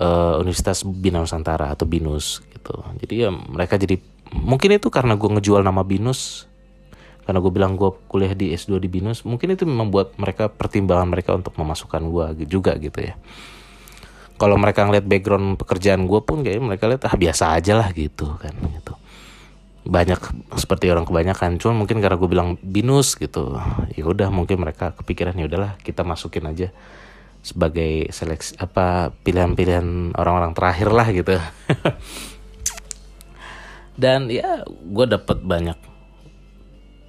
uh, 0.00 0.40
Universitas 0.40 0.82
Bina 0.82 1.20
Nusantara 1.20 1.70
atau 1.70 1.84
BINUS 1.84 2.42
gitu. 2.50 2.74
Jadi 3.04 3.14
ya 3.28 3.30
mereka 3.30 3.76
jadi 3.76 4.00
mungkin 4.32 4.80
itu 4.80 4.88
karena 4.88 5.14
gue 5.14 5.28
ngejual 5.38 5.62
nama 5.62 5.84
BINUS 5.84 6.50
karena 7.24 7.40
gue 7.40 7.52
bilang 7.52 7.76
gue 7.76 7.88
kuliah 8.08 8.32
di 8.36 8.52
S2 8.52 8.80
di 8.80 8.88
BINUS 8.88 9.24
mungkin 9.28 9.52
itu 9.52 9.64
membuat 9.68 10.16
mereka 10.16 10.48
pertimbangan 10.48 11.08
mereka 11.08 11.36
untuk 11.36 11.54
memasukkan 11.60 12.02
gue 12.08 12.48
juga 12.48 12.74
gitu 12.80 13.04
ya. 13.04 13.14
Kalau 14.34 14.58
mereka 14.58 14.82
ngeliat 14.82 15.06
background 15.06 15.60
pekerjaan 15.60 16.10
gue 16.10 16.20
pun 16.24 16.42
kayak 16.42 16.58
mereka 16.58 16.90
lihat 16.90 17.06
ah 17.06 17.14
biasa 17.14 17.54
aja 17.54 17.78
lah 17.78 17.94
gitu 17.94 18.34
kan 18.40 18.50
gitu 18.50 19.03
banyak 19.84 20.16
seperti 20.56 20.88
orang 20.88 21.04
kebanyakan 21.04 21.60
cuma 21.60 21.76
mungkin 21.76 22.00
karena 22.00 22.16
gue 22.16 22.30
bilang 22.30 22.56
binus 22.64 23.20
gitu 23.20 23.60
ya 23.92 24.04
udah 24.08 24.32
mungkin 24.32 24.64
mereka 24.64 24.96
kepikiran 24.96 25.36
ya 25.36 25.44
udahlah 25.44 25.76
kita 25.84 26.00
masukin 26.02 26.48
aja 26.48 26.72
sebagai 27.44 28.08
seleksi 28.08 28.56
apa 28.56 29.12
pilihan-pilihan 29.22 30.16
orang-orang 30.16 30.56
terakhir 30.56 30.88
lah 30.88 31.08
gitu 31.12 31.36
dan 34.02 34.32
ya 34.32 34.64
gue 34.64 35.06
dapat 35.06 35.44
banyak 35.44 35.76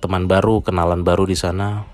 teman 0.06 0.30
baru, 0.30 0.62
kenalan 0.62 1.02
baru 1.02 1.26
di 1.26 1.34
sana. 1.34 1.90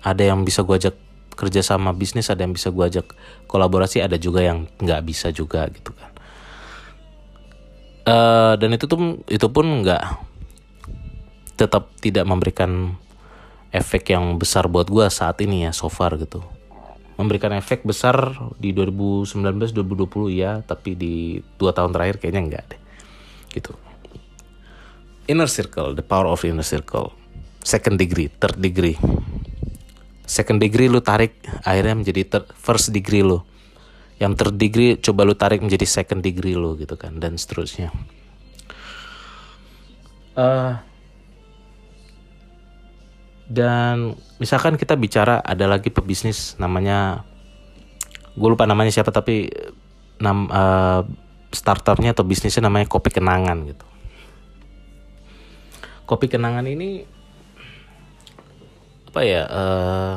Ada 0.00 0.32
yang 0.32 0.48
bisa 0.48 0.64
gue 0.64 0.80
ajak 0.80 0.96
kerja 1.36 1.60
sama 1.60 1.92
bisnis, 1.92 2.32
ada 2.32 2.40
yang 2.40 2.56
bisa 2.56 2.72
gue 2.72 2.84
ajak 2.88 3.12
kolaborasi, 3.44 4.00
ada 4.00 4.16
juga 4.16 4.40
yang 4.40 4.64
nggak 4.80 5.04
bisa 5.04 5.28
juga 5.28 5.68
gitu 5.68 5.92
kan. 5.92 6.07
Uh, 8.08 8.56
dan 8.56 8.72
itu 8.72 8.88
tuh 8.88 9.20
itu 9.28 9.46
pun 9.52 9.84
nggak 9.84 10.00
tetap 11.60 11.92
tidak 12.00 12.24
memberikan 12.24 12.96
efek 13.68 14.16
yang 14.16 14.40
besar 14.40 14.64
buat 14.64 14.88
gue 14.88 15.04
saat 15.12 15.36
ini 15.44 15.68
ya 15.68 15.76
so 15.76 15.92
far 15.92 16.16
gitu. 16.16 16.40
Memberikan 17.20 17.52
efek 17.52 17.84
besar 17.84 18.32
di 18.56 18.72
2019 18.72 19.76
2020 19.76 20.40
ya 20.40 20.64
tapi 20.64 20.96
di 20.96 21.44
dua 21.60 21.76
tahun 21.76 21.92
terakhir 21.92 22.16
kayaknya 22.22 22.42
enggak 22.48 22.64
deh 22.72 22.80
gitu. 23.52 23.76
Inner 25.28 25.50
circle 25.50 25.92
the 25.92 26.00
power 26.00 26.32
of 26.32 26.40
inner 26.48 26.64
circle. 26.64 27.12
Second 27.60 28.00
degree 28.00 28.32
third 28.32 28.56
degree. 28.56 28.96
Second 30.24 30.64
degree 30.64 30.88
lu 30.88 31.04
tarik 31.04 31.36
akhirnya 31.60 31.92
menjadi 31.92 32.40
first 32.56 32.88
degree 32.88 33.20
lu 33.20 33.44
yang 34.18 34.34
third 34.34 34.58
degree 34.58 34.98
coba 34.98 35.22
lu 35.22 35.34
tarik 35.38 35.62
menjadi 35.62 35.86
second 35.86 36.22
degree 36.22 36.58
lu 36.58 36.74
gitu 36.74 36.98
kan 36.98 37.18
dan 37.22 37.38
seterusnya. 37.38 37.94
Uh, 40.38 40.78
dan 43.50 44.14
misalkan 44.38 44.78
kita 44.78 44.94
bicara 44.94 45.42
ada 45.42 45.66
lagi 45.66 45.90
pebisnis 45.90 46.54
namanya 46.60 47.26
gue 48.38 48.48
lupa 48.50 48.68
namanya 48.68 48.94
siapa 48.94 49.10
tapi 49.10 49.50
nam 50.22 50.46
uh, 50.50 51.02
startupnya 51.50 52.12
atau 52.12 52.22
bisnisnya 52.26 52.68
namanya 52.68 52.86
kopi 52.86 53.10
kenangan 53.10 53.66
gitu. 53.66 53.86
Kopi 56.04 56.26
kenangan 56.28 56.66
ini 56.68 57.02
apa 59.08 59.20
ya 59.24 59.42
uh, 59.48 60.14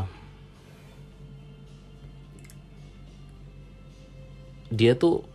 dia 4.72 4.96
tuh 4.96 5.28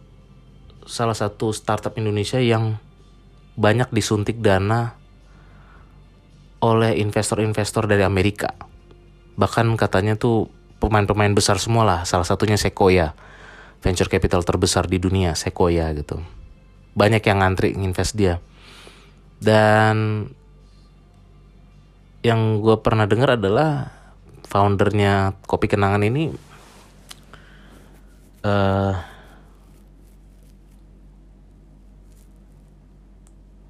salah 0.88 1.14
satu 1.14 1.52
startup 1.52 1.92
Indonesia 2.00 2.40
yang 2.40 2.80
banyak 3.56 3.92
disuntik 3.92 4.40
dana 4.40 4.96
oleh 6.64 6.96
investor-investor 6.98 7.84
dari 7.84 8.02
Amerika. 8.02 8.56
Bahkan 9.36 9.76
katanya 9.76 10.16
tuh 10.16 10.48
pemain-pemain 10.80 11.32
besar 11.36 11.60
semua 11.60 11.84
lah, 11.84 12.00
salah 12.08 12.24
satunya 12.24 12.56
Sequoia, 12.56 13.12
venture 13.84 14.08
capital 14.08 14.40
terbesar 14.40 14.88
di 14.88 14.96
dunia, 14.96 15.36
Sequoia 15.36 15.92
gitu. 15.92 16.20
Banyak 16.96 17.20
yang 17.28 17.44
ngantri 17.44 17.76
nginvest 17.76 18.16
dia. 18.16 18.40
Dan 19.36 20.26
yang 22.24 22.64
gue 22.64 22.76
pernah 22.80 23.04
dengar 23.04 23.36
adalah 23.36 23.92
foundernya 24.48 25.36
Kopi 25.44 25.68
Kenangan 25.68 26.00
ini 26.00 26.32
uh, 28.42 29.15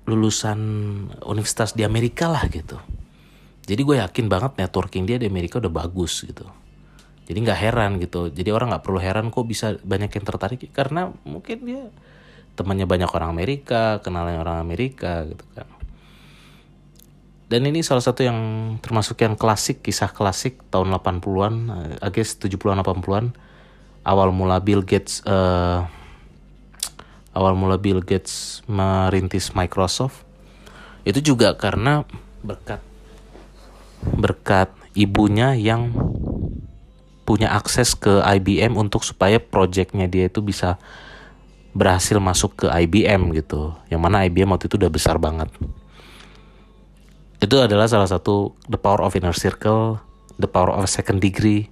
lulusan 0.06 0.58
universitas 1.26 1.74
di 1.74 1.82
Amerika 1.82 2.30
lah 2.30 2.46
gitu. 2.46 2.78
Jadi 3.66 3.82
gue 3.82 3.96
yakin 3.98 4.30
banget 4.30 4.54
networking 4.62 5.04
dia 5.04 5.18
di 5.18 5.26
Amerika 5.26 5.58
udah 5.58 5.72
bagus 5.74 6.22
gitu. 6.22 6.46
Jadi 7.26 7.38
nggak 7.42 7.58
heran 7.58 7.98
gitu. 7.98 8.30
Jadi 8.30 8.54
orang 8.54 8.70
nggak 8.70 8.86
perlu 8.86 9.02
heran 9.02 9.34
kok 9.34 9.42
bisa 9.42 9.74
banyak 9.82 10.14
yang 10.14 10.24
tertarik 10.24 10.62
karena 10.70 11.10
mungkin 11.26 11.58
dia 11.66 11.82
temannya 12.54 12.86
banyak 12.86 13.10
orang 13.10 13.34
Amerika, 13.34 13.98
kenalnya 14.00 14.38
orang 14.40 14.62
Amerika 14.62 15.26
gitu 15.26 15.44
kan. 15.52 15.66
Dan 17.46 17.62
ini 17.66 17.82
salah 17.82 18.02
satu 18.02 18.26
yang 18.26 18.38
termasuk 18.82 19.22
yang 19.22 19.38
klasik, 19.38 19.82
kisah 19.82 20.10
klasik 20.10 20.66
tahun 20.70 20.90
80-an, 20.98 21.54
I 22.02 22.10
guess 22.10 22.34
70-an 22.42 22.82
80-an. 22.82 23.38
Awal 24.02 24.34
mula 24.34 24.58
Bill 24.62 24.82
Gates 24.82 25.22
uh, 25.26 25.86
awal 27.36 27.52
mula 27.52 27.76
Bill 27.76 28.00
Gates 28.00 28.64
merintis 28.64 29.52
Microsoft 29.52 30.24
itu 31.04 31.20
juga 31.20 31.52
karena 31.52 32.08
berkat 32.40 32.80
berkat 34.16 34.72
ibunya 34.96 35.52
yang 35.52 35.92
punya 37.28 37.52
akses 37.52 37.92
ke 37.92 38.24
IBM 38.24 38.72
untuk 38.80 39.04
supaya 39.04 39.36
projectnya 39.36 40.08
dia 40.08 40.32
itu 40.32 40.40
bisa 40.40 40.80
berhasil 41.76 42.16
masuk 42.16 42.64
ke 42.64 42.66
IBM 42.72 43.36
gitu 43.36 43.76
yang 43.92 44.00
mana 44.00 44.24
IBM 44.24 44.56
waktu 44.56 44.72
itu 44.72 44.80
udah 44.80 44.88
besar 44.88 45.20
banget. 45.20 45.52
Itu 47.36 47.60
adalah 47.60 47.84
salah 47.84 48.08
satu 48.08 48.56
the 48.72 48.80
power 48.80 49.04
of 49.04 49.12
inner 49.12 49.36
circle 49.36 50.00
the 50.40 50.48
power 50.48 50.72
of 50.72 50.88
second 50.88 51.20
degree 51.20 51.68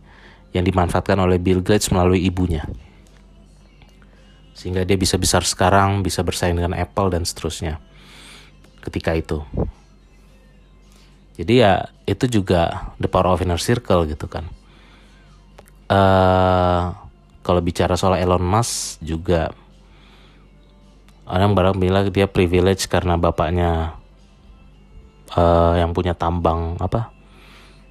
yang 0.52 0.68
dimanfaatkan 0.68 1.16
oleh 1.16 1.40
Bill 1.40 1.64
Gates 1.64 1.88
melalui 1.88 2.20
ibunya 2.22 2.68
sehingga 4.54 4.86
dia 4.86 4.94
bisa 4.94 5.18
besar 5.18 5.42
sekarang, 5.42 6.00
bisa 6.06 6.22
bersaing 6.22 6.54
dengan 6.54 6.72
Apple 6.78 7.10
dan 7.10 7.26
seterusnya. 7.26 7.82
Ketika 8.80 9.12
itu. 9.18 9.42
Jadi 11.34 11.66
ya 11.66 11.90
itu 12.06 12.30
juga 12.30 12.94
the 13.02 13.10
power 13.10 13.34
of 13.34 13.42
inner 13.42 13.58
circle 13.58 14.06
gitu 14.06 14.30
kan. 14.30 14.46
Uh, 15.90 16.94
kalau 17.44 17.60
bicara 17.60 17.98
soal 17.98 18.16
Elon 18.16 18.40
Musk 18.40 19.02
juga 19.04 19.52
orang 21.28 21.52
barang 21.52 21.76
bilang 21.76 22.08
dia 22.08 22.24
privilege 22.24 22.88
karena 22.88 23.20
bapaknya 23.20 23.96
uh, 25.36 25.74
yang 25.76 25.92
punya 25.92 26.12
tambang 26.16 26.76
apa 26.80 27.12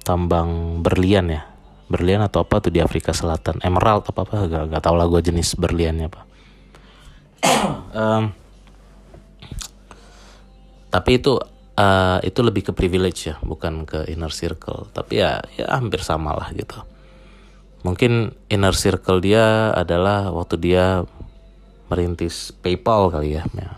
tambang 0.06 0.80
berlian 0.82 1.30
ya 1.30 1.42
berlian 1.90 2.22
atau 2.24 2.42
apa 2.42 2.62
tuh 2.64 2.72
di 2.74 2.80
Afrika 2.82 3.14
Selatan 3.14 3.62
emerald 3.62 4.06
apa 4.08 4.26
apa 4.26 4.34
gak, 4.46 4.64
gak 4.74 4.82
tau 4.82 4.94
lah 4.96 5.06
gue 5.06 5.20
jenis 5.20 5.54
berliannya 5.58 6.06
apa 6.10 6.33
um, 7.94 8.32
tapi 10.94 11.10
itu 11.18 11.38
uh, 11.74 12.18
itu 12.22 12.40
lebih 12.42 12.70
ke 12.70 12.72
privilege 12.72 13.30
ya 13.30 13.36
bukan 13.42 13.82
ke 13.82 14.06
inner 14.10 14.30
circle. 14.30 14.86
Tapi 14.94 15.18
ya 15.18 15.42
ya 15.58 15.74
hampir 15.74 16.02
sama 16.06 16.34
lah 16.34 16.54
gitu. 16.54 16.78
Mungkin 17.84 18.32
inner 18.48 18.72
circle 18.72 19.20
dia 19.20 19.74
adalah 19.74 20.32
waktu 20.32 20.56
dia 20.56 21.04
merintis 21.92 22.48
PayPal 22.64 23.12
kali 23.12 23.36
ya, 23.36 23.44
ya. 23.44 23.70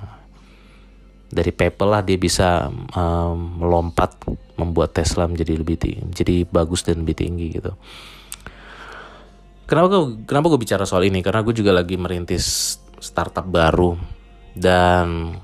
dari 1.26 1.50
PayPal 1.50 1.90
lah 1.90 2.02
dia 2.06 2.14
bisa 2.14 2.70
um, 2.70 3.58
melompat 3.58 4.14
membuat 4.54 4.94
Tesla 4.94 5.26
menjadi 5.26 5.58
lebih 5.58 5.74
tinggi, 5.74 6.06
jadi 6.14 6.46
bagus 6.46 6.86
dan 6.86 7.02
lebih 7.02 7.18
tinggi 7.18 7.58
gitu. 7.58 7.74
Kenapa 9.66 9.86
gue 9.90 10.22
kenapa 10.22 10.54
gue 10.54 10.60
bicara 10.62 10.86
soal 10.86 11.10
ini? 11.10 11.18
Karena 11.18 11.42
gue 11.42 11.50
juga 11.50 11.74
lagi 11.74 11.98
merintis 11.98 12.78
startup 13.06 13.46
baru 13.46 13.94
dan 14.58 15.38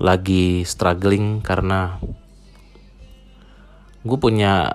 lagi 0.00 0.64
struggling 0.64 1.44
karena 1.44 2.00
gue 4.00 4.16
punya 4.16 4.72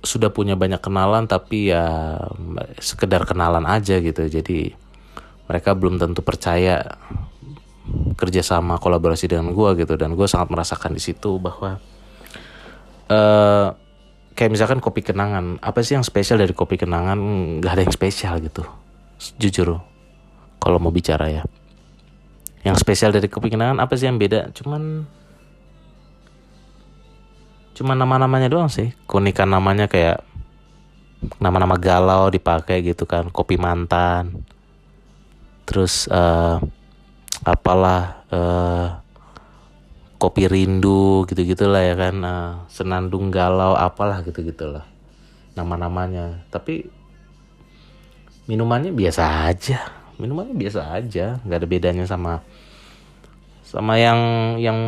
sudah 0.00 0.30
punya 0.30 0.54
banyak 0.54 0.78
kenalan 0.78 1.26
tapi 1.26 1.74
ya 1.74 2.14
sekedar 2.78 3.26
kenalan 3.26 3.66
aja 3.66 3.98
gitu. 3.98 4.22
Jadi 4.30 4.70
mereka 5.50 5.74
belum 5.74 5.98
tentu 5.98 6.22
percaya 6.22 6.94
kerjasama 8.14 8.78
kolaborasi 8.78 9.26
dengan 9.26 9.50
gue 9.50 9.82
gitu. 9.82 9.98
Dan 9.98 10.14
gue 10.14 10.30
sangat 10.30 10.54
merasakan 10.54 10.94
di 10.94 11.02
situ 11.02 11.42
bahwa 11.42 11.82
uh, 13.10 13.66
kayak 14.38 14.52
misalkan 14.54 14.78
kopi 14.78 15.02
kenangan. 15.02 15.58
Apa 15.58 15.82
sih 15.82 15.98
yang 15.98 16.06
spesial 16.06 16.38
dari 16.38 16.54
kopi 16.54 16.78
kenangan? 16.78 17.18
Nggak 17.58 17.72
ada 17.74 17.82
yang 17.82 17.94
spesial 17.94 18.38
gitu 18.40 18.62
jujur 19.36 19.84
kalau 20.60 20.76
mau 20.76 20.92
bicara 20.92 21.32
ya. 21.32 21.42
Yang 22.60 22.84
spesial 22.84 23.10
dari 23.16 23.26
kopi 23.32 23.48
kenangan 23.48 23.80
apa 23.80 23.96
sih 23.96 24.04
yang 24.04 24.20
beda? 24.20 24.52
Cuman 24.52 25.08
cuman 27.72 27.96
nama-namanya 27.96 28.52
doang 28.52 28.68
sih. 28.68 28.92
Keunikan 29.08 29.48
namanya 29.48 29.88
kayak 29.88 30.20
nama-nama 31.40 31.80
galau 31.80 32.28
dipakai 32.28 32.84
gitu 32.84 33.08
kan. 33.08 33.32
Kopi 33.32 33.56
mantan. 33.56 34.44
Terus 35.64 36.04
uh, 36.12 36.60
apalah 37.40 38.28
uh, 38.28 39.00
kopi 40.20 40.44
rindu 40.44 41.24
gitu 41.24 41.40
gitulah 41.48 41.80
ya 41.80 41.96
kan. 41.96 42.20
Uh, 42.20 42.52
senandung 42.68 43.32
galau 43.32 43.72
apalah 43.72 44.20
gitu 44.20 44.44
gitulah 44.44 44.84
nama-namanya. 45.56 46.44
Tapi 46.52 46.84
minumannya 48.44 48.92
biasa 48.92 49.48
aja 49.48 49.99
minumannya 50.20 50.52
biasa 50.52 50.92
aja 50.92 51.40
nggak 51.42 51.58
ada 51.64 51.68
bedanya 51.68 52.04
sama 52.04 52.44
sama 53.64 53.96
yang 53.96 54.20
yang 54.60 54.78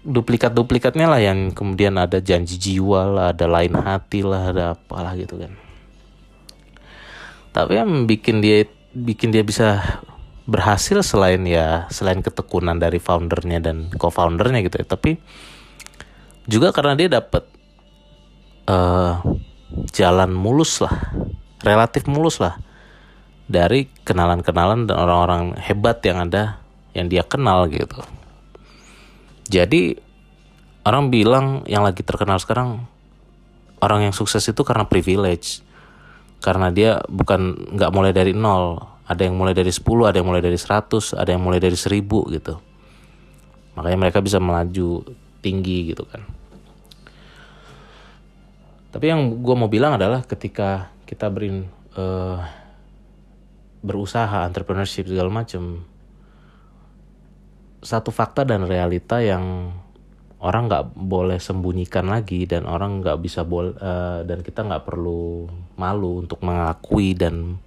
duplikat 0.00 0.56
duplikatnya 0.56 1.10
lah 1.10 1.20
yang 1.20 1.52
kemudian 1.52 2.00
ada 2.00 2.24
janji 2.24 2.56
jiwa 2.56 3.04
lah 3.04 3.26
ada 3.36 3.44
lain 3.44 3.76
hati 3.76 4.24
lah 4.24 4.48
ada 4.48 4.64
apalah 4.72 5.12
gitu 5.18 5.36
kan. 5.36 5.52
Tapi 7.50 7.72
yang 7.76 8.08
bikin 8.08 8.40
dia 8.40 8.64
bikin 8.94 9.34
dia 9.34 9.44
bisa 9.44 9.82
berhasil 10.50 11.02
selain 11.06 11.46
ya 11.46 11.86
selain 11.94 12.24
ketekunan 12.24 12.74
dari 12.80 12.98
foundernya 12.98 13.62
dan 13.62 13.86
co-foundernya 13.94 14.66
gitu 14.66 14.82
ya 14.82 14.86
tapi 14.88 15.22
juga 16.50 16.74
karena 16.74 16.98
dia 16.98 17.06
dapat 17.06 17.46
uh, 18.66 19.22
jalan 19.94 20.34
mulus 20.34 20.82
lah 20.82 20.94
relatif 21.62 22.10
mulus 22.10 22.42
lah 22.42 22.58
dari 23.50 23.90
kenalan-kenalan 24.06 24.86
dan 24.86 24.94
orang-orang 24.94 25.58
hebat 25.58 25.98
yang 26.06 26.30
ada 26.30 26.62
yang 26.94 27.10
dia 27.10 27.26
kenal 27.26 27.66
gitu. 27.66 27.98
Jadi 29.50 29.98
orang 30.86 31.10
bilang 31.10 31.66
yang 31.66 31.82
lagi 31.82 32.06
terkenal 32.06 32.38
sekarang 32.38 32.86
orang 33.82 34.06
yang 34.06 34.14
sukses 34.14 34.46
itu 34.46 34.62
karena 34.62 34.86
privilege. 34.86 35.66
Karena 36.40 36.72
dia 36.72 37.02
bukan 37.04 37.74
nggak 37.76 37.90
mulai 37.92 38.16
dari 38.16 38.32
nol, 38.32 38.80
ada 39.04 39.26
yang 39.26 39.36
mulai 39.36 39.52
dari 39.52 39.68
10, 39.68 39.84
ada 40.08 40.16
yang 40.22 40.28
mulai 40.30 40.40
dari 40.40 40.56
100, 40.56 41.12
ada 41.12 41.28
yang 41.28 41.42
mulai 41.42 41.60
dari 41.60 41.76
1000 41.76 42.00
gitu. 42.32 42.54
Makanya 43.76 43.98
mereka 43.98 44.24
bisa 44.24 44.40
melaju 44.40 45.04
tinggi 45.42 45.92
gitu 45.92 46.06
kan. 46.06 46.22
tapi 48.90 49.06
yang 49.06 49.38
gue 49.38 49.54
mau 49.54 49.70
bilang 49.70 49.94
adalah 49.94 50.26
ketika 50.26 50.90
kita 51.06 51.30
berin 51.30 51.70
uh, 51.94 52.42
berusaha 53.80 54.44
entrepreneurship 54.44 55.08
segala 55.08 55.32
macam 55.32 55.84
satu 57.80 58.12
fakta 58.12 58.44
dan 58.44 58.68
realita 58.68 59.24
yang 59.24 59.72
orang 60.40 60.68
nggak 60.68 60.84
boleh 60.96 61.40
sembunyikan 61.40 62.08
lagi 62.08 62.44
dan 62.44 62.64
orang 62.64 63.00
nggak 63.00 63.20
bisa 63.20 63.44
bol 63.44 63.76
uh, 63.76 64.20
dan 64.24 64.40
kita 64.44 64.64
nggak 64.64 64.84
perlu 64.84 65.48
malu 65.76 66.24
untuk 66.24 66.40
mengakui 66.44 67.12
dan 67.16 67.60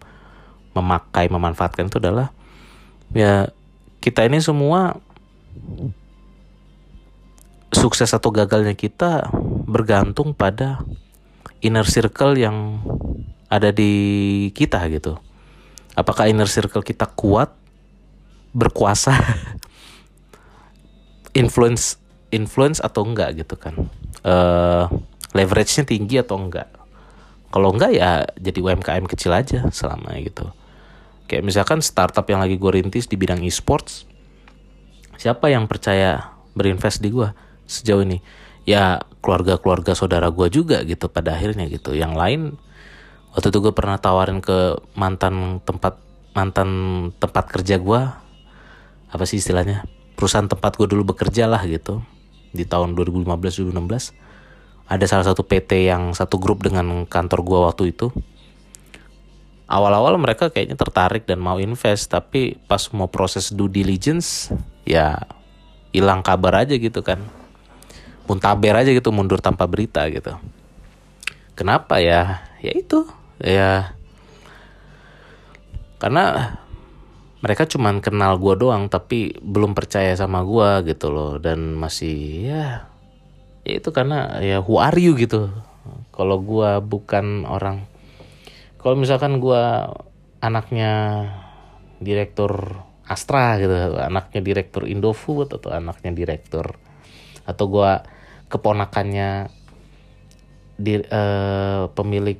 memakai 0.73 1.29
memanfaatkan 1.29 1.89
itu 1.89 2.01
adalah 2.01 2.33
ya 3.13 3.49
kita 4.01 4.25
ini 4.25 4.41
semua 4.41 4.97
sukses 7.73 8.09
atau 8.09 8.29
gagalnya 8.33 8.73
kita 8.73 9.29
bergantung 9.69 10.33
pada 10.33 10.81
inner 11.61 11.85
circle 11.85 12.37
yang 12.37 12.81
ada 13.49 13.69
di 13.69 14.49
kita 14.57 14.81
gitu. 14.89 15.17
Apakah 15.93 16.25
inner 16.25 16.49
circle 16.49 16.81
kita 16.81 17.05
kuat, 17.13 17.53
berkuasa, 18.53 19.13
influence 21.41 22.01
influence 22.33 22.81
atau 22.81 23.05
enggak 23.05 23.45
gitu 23.45 23.53
kan? 23.57 23.77
Uh, 24.25 24.89
leverage-nya 25.37 25.85
tinggi 25.85 26.17
atau 26.17 26.41
enggak? 26.41 26.69
Kalau 27.53 27.69
enggak 27.69 27.93
ya 27.93 28.25
jadi 28.41 28.57
UMKM 28.57 29.05
kecil 29.05 29.29
aja 29.37 29.69
selama 29.69 30.17
gitu. 30.17 30.49
Kayak 31.29 31.45
misalkan 31.45 31.79
startup 31.85 32.25
yang 32.25 32.41
lagi 32.41 32.57
gue 32.57 32.71
rintis 32.73 33.05
di 33.05 33.13
bidang 33.13 33.45
e-sports, 33.45 34.09
siapa 35.21 35.53
yang 35.53 35.69
percaya 35.69 36.33
berinvest 36.57 37.05
di 37.05 37.13
gue 37.13 37.29
sejauh 37.69 38.01
ini? 38.01 38.17
Ya 38.65 39.05
keluarga-keluarga 39.21 39.93
saudara 39.93 40.33
gue 40.33 40.49
juga 40.49 40.81
gitu 40.81 41.05
pada 41.07 41.37
akhirnya 41.37 41.69
gitu. 41.69 41.93
Yang 41.93 42.13
lain 42.17 42.41
waktu 43.33 43.49
itu 43.49 43.59
gue 43.59 43.73
pernah 43.73 43.97
tawarin 43.97 44.39
ke 44.39 44.77
mantan 44.93 45.57
tempat 45.65 45.97
mantan 46.37 46.69
tempat 47.17 47.45
kerja 47.49 47.81
gue 47.81 48.01
apa 49.13 49.23
sih 49.29 49.37
istilahnya? 49.37 49.85
Perusahaan 50.17 50.49
tempat 50.49 50.77
gue 50.77 50.89
dulu 50.89 51.13
bekerja 51.13 51.45
lah 51.49 51.61
gitu. 51.65 52.01
Di 52.53 52.65
tahun 52.65 52.93
2015 52.97 53.73
2016 53.73 54.13
ada 54.89 55.05
salah 55.09 55.25
satu 55.25 55.41
PT 55.45 55.89
yang 55.89 56.13
satu 56.13 56.37
grup 56.37 56.65
dengan 56.65 57.05
kantor 57.09 57.39
gue 57.41 57.59
waktu 57.65 57.83
itu. 57.93 58.13
Awal-awal 59.69 60.17
mereka 60.21 60.53
kayaknya 60.53 60.77
tertarik 60.77 61.25
dan 61.25 61.41
mau 61.41 61.57
invest 61.57 62.13
tapi 62.13 62.61
pas 62.69 62.81
mau 62.93 63.09
proses 63.09 63.49
due 63.49 63.69
diligence 63.69 64.53
ya 64.85 65.25
hilang 65.89 66.21
kabar 66.21 66.65
aja 66.65 66.77
gitu 66.77 67.01
kan. 67.01 67.21
Muntaber 68.29 68.77
aja 68.77 68.93
gitu 68.93 69.09
mundur 69.09 69.41
tanpa 69.41 69.65
berita 69.65 70.05
gitu. 70.09 70.37
Kenapa 71.53 71.97
ya? 72.01 72.45
Ya 72.61 72.73
itu 72.73 73.05
ya 73.43 73.93
karena 75.99 76.55
mereka 77.43 77.67
cuman 77.67 77.99
kenal 77.99 78.39
gue 78.39 78.55
doang 78.55 78.87
tapi 78.87 79.35
belum 79.43 79.75
percaya 79.75 80.15
sama 80.15 80.47
gue 80.47 80.95
gitu 80.95 81.11
loh. 81.11 81.35
Dan 81.43 81.75
masih 81.75 82.47
ya 82.47 82.87
ya 83.67 83.73
itu 83.79 83.91
karena 83.91 84.39
ya 84.39 84.63
who 84.63 84.79
are 84.79 84.95
you 84.95 85.15
gitu. 85.19 85.51
Kalau 86.15 86.39
gue 86.39 86.79
bukan 86.79 87.43
orang 87.43 87.83
kalau 88.79 88.95
misalkan 88.95 89.43
gue 89.43 89.63
anaknya 90.43 90.91
direktur 92.03 92.83
Astra 93.03 93.59
gitu 93.59 93.99
anaknya 93.99 94.39
direktur 94.39 94.87
Indofood 94.87 95.51
atau 95.51 95.71
anaknya 95.71 96.15
direktur 96.15 96.79
atau 97.43 97.65
gue 97.67 97.91
keponakannya 98.47 99.51
di 100.79 100.99
uh, 100.99 101.91
pemilik 101.91 102.39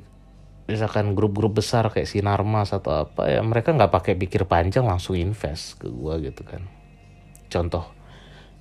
misalkan 0.64 1.12
grup-grup 1.12 1.60
besar 1.60 1.92
kayak 1.92 2.08
Sinarmas 2.08 2.72
atau 2.72 3.04
apa 3.04 3.28
ya 3.28 3.44
mereka 3.44 3.76
nggak 3.76 3.92
pakai 3.92 4.14
pikir 4.16 4.48
panjang 4.48 4.88
langsung 4.88 5.20
invest 5.20 5.80
ke 5.80 5.92
gue 5.92 6.32
gitu 6.32 6.42
kan. 6.48 6.64
Contoh 7.52 7.92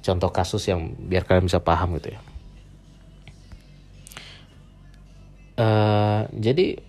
contoh 0.03 0.31
kasus 0.35 0.67
yang 0.67 0.99
biar 0.99 1.23
kalian 1.23 1.47
bisa 1.47 1.63
paham 1.63 1.95
gitu 2.03 2.19
ya. 2.19 2.21
Uh, 5.53 6.27
jadi 6.35 6.83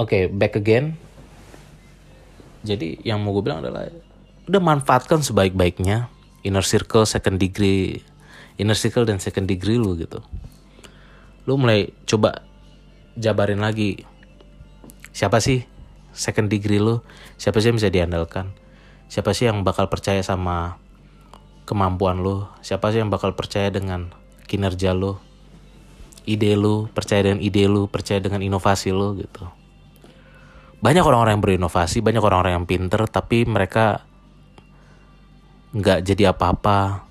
oke 0.00 0.08
okay, 0.08 0.22
back 0.32 0.56
again. 0.56 0.96
Jadi 2.64 3.04
yang 3.04 3.20
mau 3.20 3.36
gue 3.36 3.44
bilang 3.44 3.60
adalah 3.60 3.88
udah 4.48 4.60
manfaatkan 4.60 5.20
sebaik-baiknya 5.20 6.08
inner 6.40 6.64
circle 6.64 7.04
second 7.04 7.36
degree 7.36 8.00
inner 8.56 8.76
circle 8.76 9.04
dan 9.08 9.20
second 9.20 9.48
degree 9.48 9.76
lu 9.80 9.96
gitu. 9.96 10.20
Lu 11.48 11.56
mulai 11.56 11.92
coba 12.04 12.44
jabarin 13.20 13.60
lagi. 13.60 14.00
Siapa 15.12 15.38
sih 15.44 15.68
second 16.16 16.48
degree 16.48 16.80
lu? 16.80 17.04
Siapa 17.36 17.60
sih 17.60 17.68
yang 17.70 17.78
bisa 17.78 17.92
diandalkan? 17.92 18.56
Siapa 19.12 19.36
sih 19.36 19.46
yang 19.46 19.60
bakal 19.60 19.92
percaya 19.92 20.24
sama 20.24 20.80
kemampuan 21.68 22.24
lu? 22.24 22.48
Siapa 22.64 22.88
sih 22.90 23.04
yang 23.04 23.12
bakal 23.12 23.36
percaya 23.36 23.68
dengan 23.68 24.10
kinerja 24.48 24.96
lu? 24.96 25.20
Ide 26.24 26.56
lu 26.56 26.88
percaya 26.90 27.26
dengan 27.26 27.40
ide 27.44 27.64
lu 27.68 27.86
percaya 27.90 28.18
dengan 28.22 28.40
inovasi 28.40 28.90
lu 28.90 29.20
gitu. 29.20 29.44
Banyak 30.80 31.04
orang-orang 31.04 31.36
yang 31.36 31.44
berinovasi, 31.44 32.00
banyak 32.00 32.24
orang-orang 32.24 32.56
yang 32.56 32.66
pinter, 32.68 33.04
tapi 33.04 33.44
mereka 33.44 34.00
nggak 35.76 36.02
jadi 36.08 36.32
apa-apa, 36.32 37.04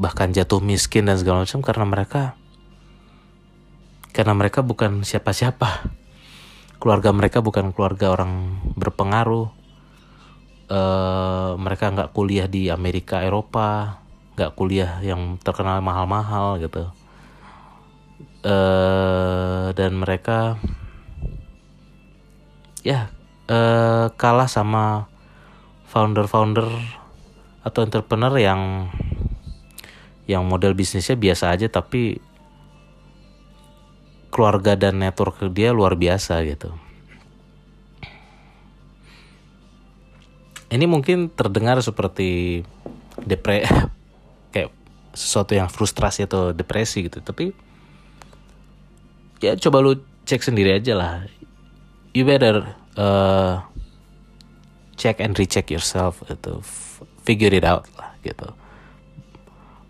bahkan 0.00 0.32
jatuh 0.32 0.64
miskin 0.64 1.06
dan 1.12 1.20
segala 1.20 1.44
macam 1.44 1.60
karena 1.60 1.84
mereka 1.84 2.39
karena 4.10 4.34
mereka 4.34 4.60
bukan 4.66 5.06
siapa-siapa, 5.06 5.90
keluarga 6.82 7.14
mereka 7.14 7.38
bukan 7.44 7.70
keluarga 7.70 8.10
orang 8.10 8.58
berpengaruh, 8.74 9.48
uh, 10.70 11.52
mereka 11.58 11.94
nggak 11.94 12.10
kuliah 12.10 12.50
di 12.50 12.70
Amerika, 12.70 13.22
Eropa, 13.22 14.02
nggak 14.34 14.54
kuliah 14.58 14.98
yang 15.04 15.38
terkenal 15.38 15.78
mahal-mahal 15.84 16.58
gitu, 16.58 16.90
uh, 18.46 19.70
dan 19.76 19.92
mereka 19.94 20.58
ya 22.80 23.12
uh, 23.52 24.08
kalah 24.16 24.48
sama 24.48 25.06
founder-founder 25.90 26.66
atau 27.60 27.80
entrepreneur 27.84 28.32
yang 28.40 28.88
yang 30.24 30.46
model 30.46 30.72
bisnisnya 30.72 31.18
biasa 31.18 31.52
aja 31.52 31.66
tapi 31.68 32.22
keluarga 34.30 34.78
dan 34.78 35.02
network 35.02 35.42
dia 35.50 35.74
luar 35.74 35.98
biasa 35.98 36.40
gitu. 36.46 36.70
Ini 40.70 40.86
mungkin 40.86 41.34
terdengar 41.34 41.82
seperti 41.82 42.62
depre 43.18 43.66
kayak 44.54 44.70
sesuatu 45.10 45.58
yang 45.58 45.66
frustrasi 45.66 46.30
atau 46.30 46.54
depresi 46.54 47.10
gitu, 47.10 47.18
tapi 47.18 47.50
ya 49.42 49.58
coba 49.58 49.82
lu 49.82 49.98
cek 50.24 50.40
sendiri 50.46 50.78
aja 50.78 50.94
lah. 50.94 51.12
You 52.14 52.22
better 52.22 52.70
uh, 52.94 53.66
check 54.94 55.18
and 55.18 55.34
recheck 55.34 55.74
yourself 55.74 56.22
gitu. 56.30 56.62
Figure 57.26 57.50
it 57.50 57.66
out 57.66 57.90
lah 57.98 58.14
gitu. 58.22 58.54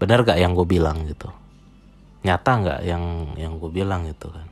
Benar 0.00 0.24
gak 0.24 0.40
yang 0.40 0.56
gue 0.56 0.64
bilang 0.64 1.04
gitu 1.04 1.39
nyata 2.20 2.50
nggak 2.60 2.80
yang 2.84 3.34
yang 3.36 3.56
gue 3.56 3.70
bilang 3.72 4.04
gitu 4.08 4.28
kan. 4.28 4.48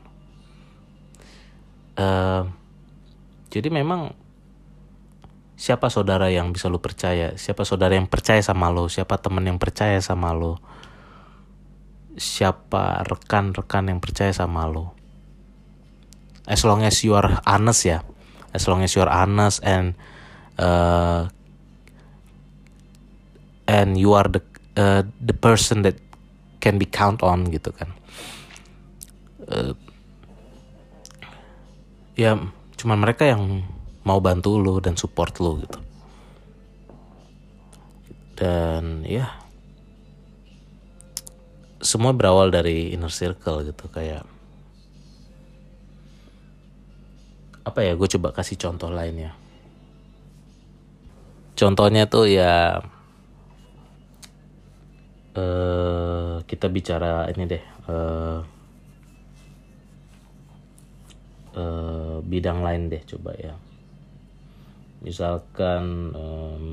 Uh, 1.99 2.43
jadi 3.51 3.69
memang 3.73 4.15
siapa 5.59 5.91
saudara 5.91 6.31
yang 6.31 6.55
bisa 6.55 6.71
lu 6.71 6.79
percaya? 6.79 7.35
Siapa 7.35 7.67
saudara 7.67 7.99
yang 7.99 8.07
percaya 8.07 8.41
sama 8.41 8.71
lo 8.71 8.87
siapa 8.87 9.19
teman 9.19 9.45
yang 9.45 9.59
percaya 9.59 9.99
sama 9.99 10.31
lo 10.33 10.63
siapa 12.19 13.07
rekan-rekan 13.07 13.95
yang 13.95 14.03
percaya 14.03 14.35
sama 14.35 14.67
lo 14.67 14.99
as 16.49 16.65
long 16.65 16.81
as 16.83 17.05
you 17.05 17.13
are 17.13 17.39
honest 17.45 17.85
ya. 17.85 18.01
As 18.57 18.65
long 18.65 18.81
as 18.81 18.97
you 18.97 19.05
are 19.05 19.13
honest 19.13 19.61
and 19.61 19.93
uh, 20.57 21.29
and 23.69 24.01
you 24.01 24.17
are 24.17 24.25
the 24.25 24.41
uh, 24.81 25.05
the 25.21 25.37
person 25.37 25.85
that 25.85 26.01
can 26.59 26.77
be 26.77 26.87
count 26.87 27.23
on 27.23 27.47
gitu 27.51 27.71
kan. 27.75 27.91
Uh, 29.49 29.73
ya 32.19 32.35
cuman 32.79 32.99
mereka 32.99 33.27
yang 33.27 33.63
mau 34.03 34.19
bantu 34.19 34.59
lo 34.59 34.83
dan 34.83 34.99
support 34.99 35.39
lo 35.39 35.59
gitu. 35.63 35.81
Dan 38.39 39.03
ya 39.03 39.35
semua 41.79 42.11
berawal 42.11 42.51
dari 42.51 42.91
inner 42.91 43.11
circle 43.11 43.63
gitu 43.63 43.87
kayak 43.87 44.27
apa 47.63 47.85
ya 47.85 47.93
gue 47.95 48.09
coba 48.19 48.35
kasih 48.35 48.59
contoh 48.59 48.91
lainnya. 48.91 49.37
Contohnya 51.59 52.07
tuh 52.07 52.27
ya 52.31 52.83
uh, 55.35 55.88
kita 56.49 56.73
bicara 56.73 57.29
ini 57.29 57.45
deh 57.45 57.65
uh, 57.93 58.41
uh, 61.53 62.17
bidang 62.25 62.65
lain 62.65 62.89
deh 62.89 63.05
coba 63.05 63.37
ya. 63.37 63.55
Misalkan 65.05 66.11
um, 66.17 66.67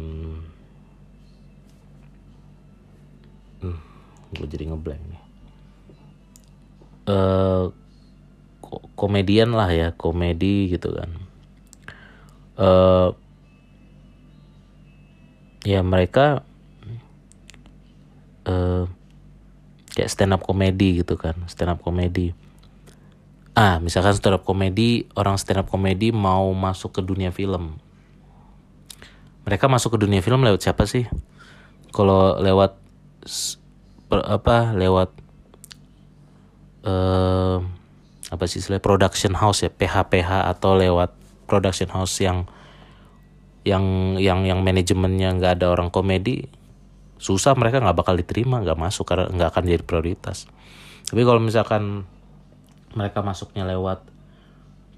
hmm, 3.62 3.80
gue 4.40 4.48
jadi 4.50 4.72
ngeblank 4.72 5.04
nih. 5.12 5.24
Uh, 7.06 7.70
komedian 8.98 9.54
lah 9.54 9.70
ya 9.70 9.94
komedi 9.94 10.72
gitu 10.72 10.90
kan. 10.96 11.12
Uh, 12.56 13.12
ya 15.68 15.84
mereka 15.84 16.42
uh, 18.48 18.88
kayak 19.95 20.12
stand 20.12 20.36
up 20.36 20.43
komedi 20.43 20.99
gitu 21.01 21.15
kan 21.15 21.34
stand 21.47 21.71
up 21.71 21.79
komedi. 21.79 22.36
Ah 23.55 23.79
misalkan 23.79 24.12
stand 24.12 24.36
up 24.36 24.43
komedi 24.43 25.08
orang 25.15 25.39
stand 25.39 25.63
up 25.63 25.71
komedi 25.71 26.12
mau 26.12 26.51
masuk 26.51 26.99
ke 26.99 27.01
dunia 27.01 27.31
film. 27.31 27.79
Mereka 29.47 29.71
masuk 29.71 29.95
ke 29.95 29.99
dunia 30.03 30.19
film 30.19 30.43
lewat 30.43 30.67
siapa 30.67 30.84
sih? 30.84 31.08
Kalau 31.95 32.36
lewat 32.43 32.75
per, 34.12 34.19
apa 34.27 34.75
lewat 34.75 35.10
uh, 36.84 37.63
apa 38.29 38.43
sih 38.51 38.60
istilah 38.60 38.84
production 38.84 39.31
house 39.38 39.63
ya 39.63 39.71
PH 39.71 40.12
PH 40.12 40.51
atau 40.51 40.75
lewat 40.75 41.15
production 41.47 41.88
house 41.93 42.19
yang 42.19 42.49
yang 43.65 44.17
yang 44.21 44.45
yang 44.45 44.60
manajemennya 44.62 45.34
nggak 45.39 45.62
ada 45.62 45.73
orang 45.73 45.89
komedi 45.89 46.45
susah 47.15 47.56
mereka 47.56 47.80
nggak 47.80 47.97
bakal 47.97 48.15
diterima 48.15 48.60
nggak 48.62 48.80
masuk 48.80 49.08
karena 49.08 49.32
nggak 49.32 49.49
akan 49.56 49.63
jadi 49.65 49.84
prioritas. 49.84 50.49
Tapi 51.06 51.21
kalau 51.21 51.39
misalkan 51.39 52.08
mereka 52.95 53.21
masuknya 53.21 53.67
lewat 53.67 54.04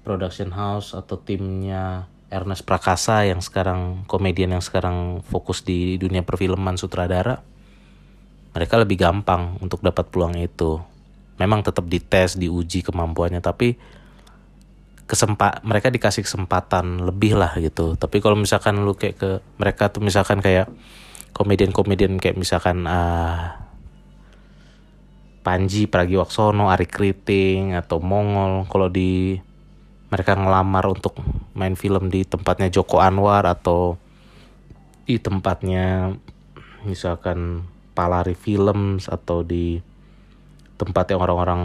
production 0.06 0.54
house 0.54 0.96
atau 0.96 1.20
timnya 1.20 2.08
Ernest 2.28 2.64
Prakasa 2.64 3.24
yang 3.24 3.40
sekarang 3.40 4.04
komedian 4.04 4.52
yang 4.52 4.64
sekarang 4.64 5.24
fokus 5.24 5.64
di 5.64 5.96
dunia 5.96 6.20
perfilman 6.24 6.76
sutradara 6.76 7.40
mereka 8.58 8.74
lebih 8.80 8.98
gampang 8.98 9.60
untuk 9.62 9.84
dapat 9.84 10.08
peluang 10.10 10.34
itu. 10.34 10.82
Memang 11.38 11.62
tetap 11.62 11.86
dites 11.86 12.34
diuji 12.34 12.82
kemampuannya 12.82 13.38
tapi 13.38 13.78
kesempat 15.08 15.64
mereka 15.64 15.88
dikasih 15.88 16.26
kesempatan 16.26 17.06
lebih 17.06 17.38
lah 17.38 17.54
gitu. 17.62 17.94
Tapi 17.94 18.18
kalau 18.18 18.34
misalkan 18.34 18.82
lu 18.82 18.98
kayak 18.98 19.16
ke 19.16 19.30
mereka 19.56 19.88
tuh 19.88 20.02
misalkan 20.02 20.42
kayak 20.42 20.68
komedian-komedian 21.38 22.18
kayak 22.18 22.34
misalkan 22.34 22.82
uh, 22.84 23.54
Panji 25.46 25.86
Pragiwaksono, 25.86 26.68
Ari 26.68 26.90
Kriting 26.90 27.78
atau 27.78 28.02
Mongol. 28.02 28.66
Kalau 28.66 28.90
di 28.90 29.38
mereka 30.10 30.34
ngelamar 30.34 30.90
untuk 30.90 31.14
main 31.54 31.78
film 31.78 32.10
di 32.10 32.26
tempatnya 32.26 32.68
Joko 32.68 32.98
Anwar 32.98 33.46
atau 33.46 33.96
di 35.08 35.16
tempatnya 35.16 36.12
misalkan 36.84 37.64
Palari 37.96 38.36
Films 38.36 39.08
atau 39.08 39.46
di 39.46 39.80
tempat 40.78 41.10
yang 41.10 41.24
orang-orang 41.24 41.62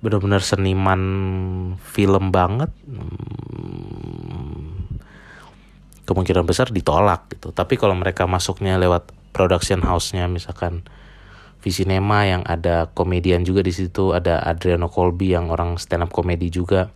benar-benar 0.00 0.40
seniman 0.40 1.02
film 1.84 2.32
banget. 2.32 2.72
Hmm, 2.88 4.79
kemungkinan 6.10 6.42
besar 6.42 6.74
ditolak 6.74 7.30
gitu. 7.30 7.54
Tapi 7.54 7.78
kalau 7.78 7.94
mereka 7.94 8.26
masuknya 8.26 8.74
lewat 8.82 9.14
production 9.30 9.78
house-nya 9.86 10.26
misalkan 10.26 10.82
Visinema 11.62 12.26
yang 12.26 12.42
ada 12.42 12.90
komedian 12.90 13.46
juga 13.46 13.62
di 13.62 13.70
situ 13.70 14.16
ada 14.16 14.42
Adriano 14.42 14.90
Colby 14.90 15.38
yang 15.38 15.54
orang 15.54 15.78
stand 15.78 16.02
up 16.02 16.10
komedi 16.10 16.50
juga. 16.50 16.90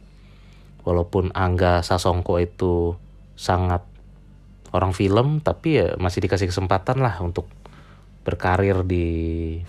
Walaupun 0.82 1.30
Angga 1.30 1.86
Sasongko 1.86 2.42
itu 2.42 2.98
sangat 3.38 3.86
orang 4.74 4.90
film 4.90 5.38
tapi 5.38 5.78
ya 5.78 5.94
masih 6.02 6.26
dikasih 6.26 6.50
kesempatan 6.50 6.98
lah 6.98 7.22
untuk 7.22 7.46
berkarir 8.26 8.82
di 8.82 9.06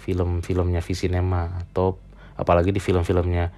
film-filmnya 0.02 0.82
Visinema 0.82 1.62
atau 1.62 2.02
apalagi 2.40 2.74
di 2.74 2.82
film-filmnya 2.82 3.52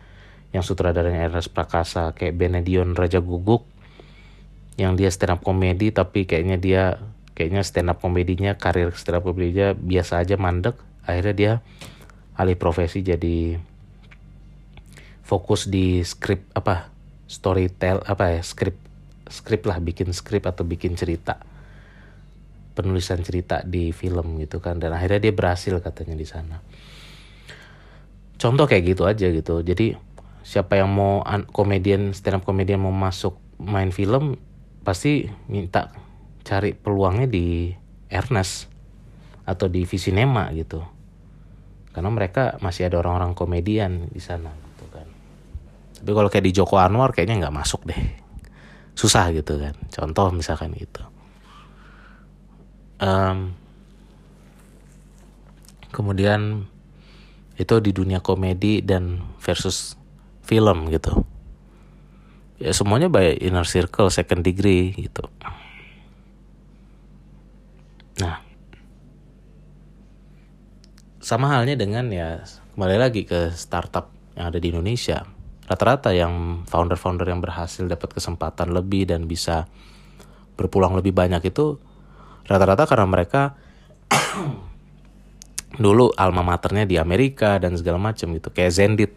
yang 0.51 0.63
sutradaranya 0.65 1.29
Ernest 1.29 1.53
Prakasa 1.53 2.17
kayak 2.17 2.33
Benedion 2.33 2.97
Raja 2.97 3.21
Guguk 3.21 3.63
yang 4.77 4.93
dia 4.93 5.09
stand 5.09 5.33
up 5.33 5.41
komedi 5.41 5.89
tapi 5.89 6.29
kayaknya 6.29 6.57
dia 6.61 6.83
kayaknya 7.33 7.65
stand 7.65 7.89
up 7.89 7.97
komedinya 7.97 8.53
karir 8.57 8.93
stand 8.93 9.19
up 9.19 9.25
komedinya 9.25 9.73
biasa 9.73 10.21
aja 10.21 10.37
mandek. 10.37 10.77
Akhirnya 11.01 11.33
dia 11.33 11.51
alih 12.37 12.55
profesi 12.55 13.01
jadi 13.01 13.57
fokus 15.25 15.67
di 15.67 16.05
skrip 16.05 16.45
apa 16.53 16.93
storytell 17.25 18.05
apa 18.05 18.37
ya 18.37 18.41
skrip 18.45 18.77
skrip 19.27 19.67
lah 19.67 19.81
bikin 19.81 20.13
skrip 20.13 20.45
atau 20.45 20.61
bikin 20.61 20.93
cerita. 20.93 21.41
Penulisan 22.77 23.25
cerita 23.25 23.65
di 23.65 23.89
film 23.89 24.37
gitu 24.37 24.61
kan 24.61 24.77
dan 24.77 24.93
akhirnya 24.93 25.29
dia 25.29 25.33
berhasil 25.33 25.73
katanya 25.81 26.13
di 26.13 26.27
sana. 26.29 26.61
Contoh 28.37 28.69
kayak 28.69 28.93
gitu 28.93 29.09
aja 29.09 29.33
gitu. 29.33 29.65
Jadi 29.65 29.97
siapa 30.45 30.77
yang 30.77 30.93
mau 30.93 31.25
komedian 31.49 32.13
stand 32.13 32.37
up 32.37 32.43
komedian 32.45 32.77
mau 32.77 32.93
masuk 32.93 33.41
main 33.57 33.89
film 33.89 34.37
pasti 34.87 35.27
minta 35.51 35.91
cari 36.47 36.71
peluangnya 36.71 37.27
di 37.27 37.75
Ernest 38.07 38.71
atau 39.43 39.67
di 39.67 39.83
Visinema 39.83 40.47
gitu. 40.55 40.79
Karena 41.91 42.07
mereka 42.07 42.55
masih 42.63 42.87
ada 42.87 43.03
orang-orang 43.03 43.35
komedian 43.35 44.07
di 44.07 44.23
sana 44.23 44.47
gitu 44.47 44.87
kan. 44.87 45.03
Tapi 45.99 46.11
kalau 46.15 46.31
kayak 46.31 46.47
di 46.47 46.55
Joko 46.55 46.79
Anwar 46.79 47.11
kayaknya 47.11 47.43
nggak 47.43 47.57
masuk 47.59 47.83
deh. 47.83 47.99
Susah 48.95 49.27
gitu 49.35 49.59
kan. 49.59 49.75
Contoh 49.91 50.31
misalkan 50.31 50.71
gitu. 50.71 51.03
Um, 53.03 53.59
kemudian 55.91 56.63
itu 57.59 57.75
di 57.83 57.91
dunia 57.91 58.23
komedi 58.23 58.79
dan 58.79 59.19
versus 59.43 59.99
film 60.47 60.87
gitu 60.87 61.27
ya 62.57 62.73
semuanya 62.73 63.09
by 63.09 63.37
inner 63.37 63.65
circle 63.65 64.09
second 64.09 64.41
degree 64.41 64.93
gitu. 64.97 65.25
Nah. 68.21 68.41
Sama 71.21 71.51
halnya 71.53 71.75
dengan 71.75 72.07
ya 72.09 72.41
kembali 72.73 72.97
lagi 72.97 73.27
ke 73.27 73.53
startup 73.53 74.09
yang 74.33 74.49
ada 74.49 74.57
di 74.57 74.73
Indonesia. 74.73 75.27
Rata-rata 75.67 76.15
yang 76.15 76.63
founder-founder 76.63 77.27
yang 77.27 77.43
berhasil 77.43 77.83
dapat 77.83 78.15
kesempatan 78.15 78.71
lebih 78.71 79.11
dan 79.11 79.27
bisa 79.27 79.67
berpulang 80.55 80.95
lebih 80.95 81.11
banyak 81.11 81.51
itu 81.51 81.75
rata-rata 82.47 82.87
karena 82.87 83.03
mereka 83.03 83.59
dulu 85.83 86.15
alma 86.15 86.41
maternya 86.41 86.87
di 86.87 86.95
Amerika 86.95 87.59
dan 87.59 87.75
segala 87.75 87.99
macam 87.99 88.31
gitu 88.31 88.47
kayak 88.49 88.71
Zendit 88.71 89.11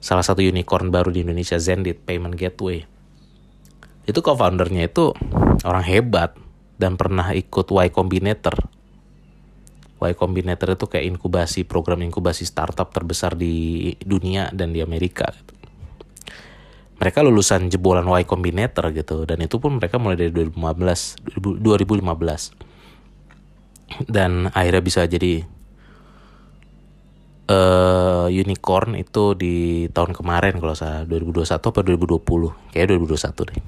salah 0.00 0.24
satu 0.24 0.44
unicorn 0.44 0.92
baru 0.92 1.10
di 1.10 1.22
Indonesia 1.24 1.58
Zendit 1.58 2.04
Payment 2.04 2.36
Gateway. 2.36 2.84
Itu 4.06 4.22
co-foundernya 4.22 4.86
itu 4.86 5.10
orang 5.66 5.82
hebat 5.82 6.38
dan 6.78 6.94
pernah 6.94 7.32
ikut 7.34 7.66
Y 7.72 7.88
Combinator. 7.90 8.54
Y 9.96 10.12
Combinator 10.12 10.76
itu 10.76 10.86
kayak 10.86 11.16
inkubasi 11.16 11.64
program 11.64 12.04
inkubasi 12.04 12.44
startup 12.44 12.92
terbesar 12.92 13.32
di 13.34 13.96
dunia 14.04 14.52
dan 14.52 14.76
di 14.76 14.84
Amerika 14.84 15.32
gitu. 15.32 15.56
mereka 16.96 17.24
lulusan 17.24 17.72
jebolan 17.72 18.04
Y 18.04 18.28
Combinator 18.28 18.92
gitu 18.92 19.24
dan 19.24 19.40
itu 19.40 19.56
pun 19.56 19.80
mereka 19.80 19.96
mulai 19.96 20.20
dari 20.20 20.32
2015 20.32 21.40
2015 21.40 22.04
dan 24.04 24.52
akhirnya 24.52 24.82
bisa 24.84 25.08
jadi 25.08 25.48
uh, 27.50 28.26
unicorn 28.30 28.98
itu 28.98 29.34
di 29.38 29.86
tahun 29.90 30.12
kemarin 30.14 30.58
kalau 30.58 30.74
saya 30.74 31.06
2021 31.06 31.46
atau 31.62 31.70
2020 31.70 32.74
kayak 32.74 32.86
2021 32.94 33.48
deh. 33.50 33.60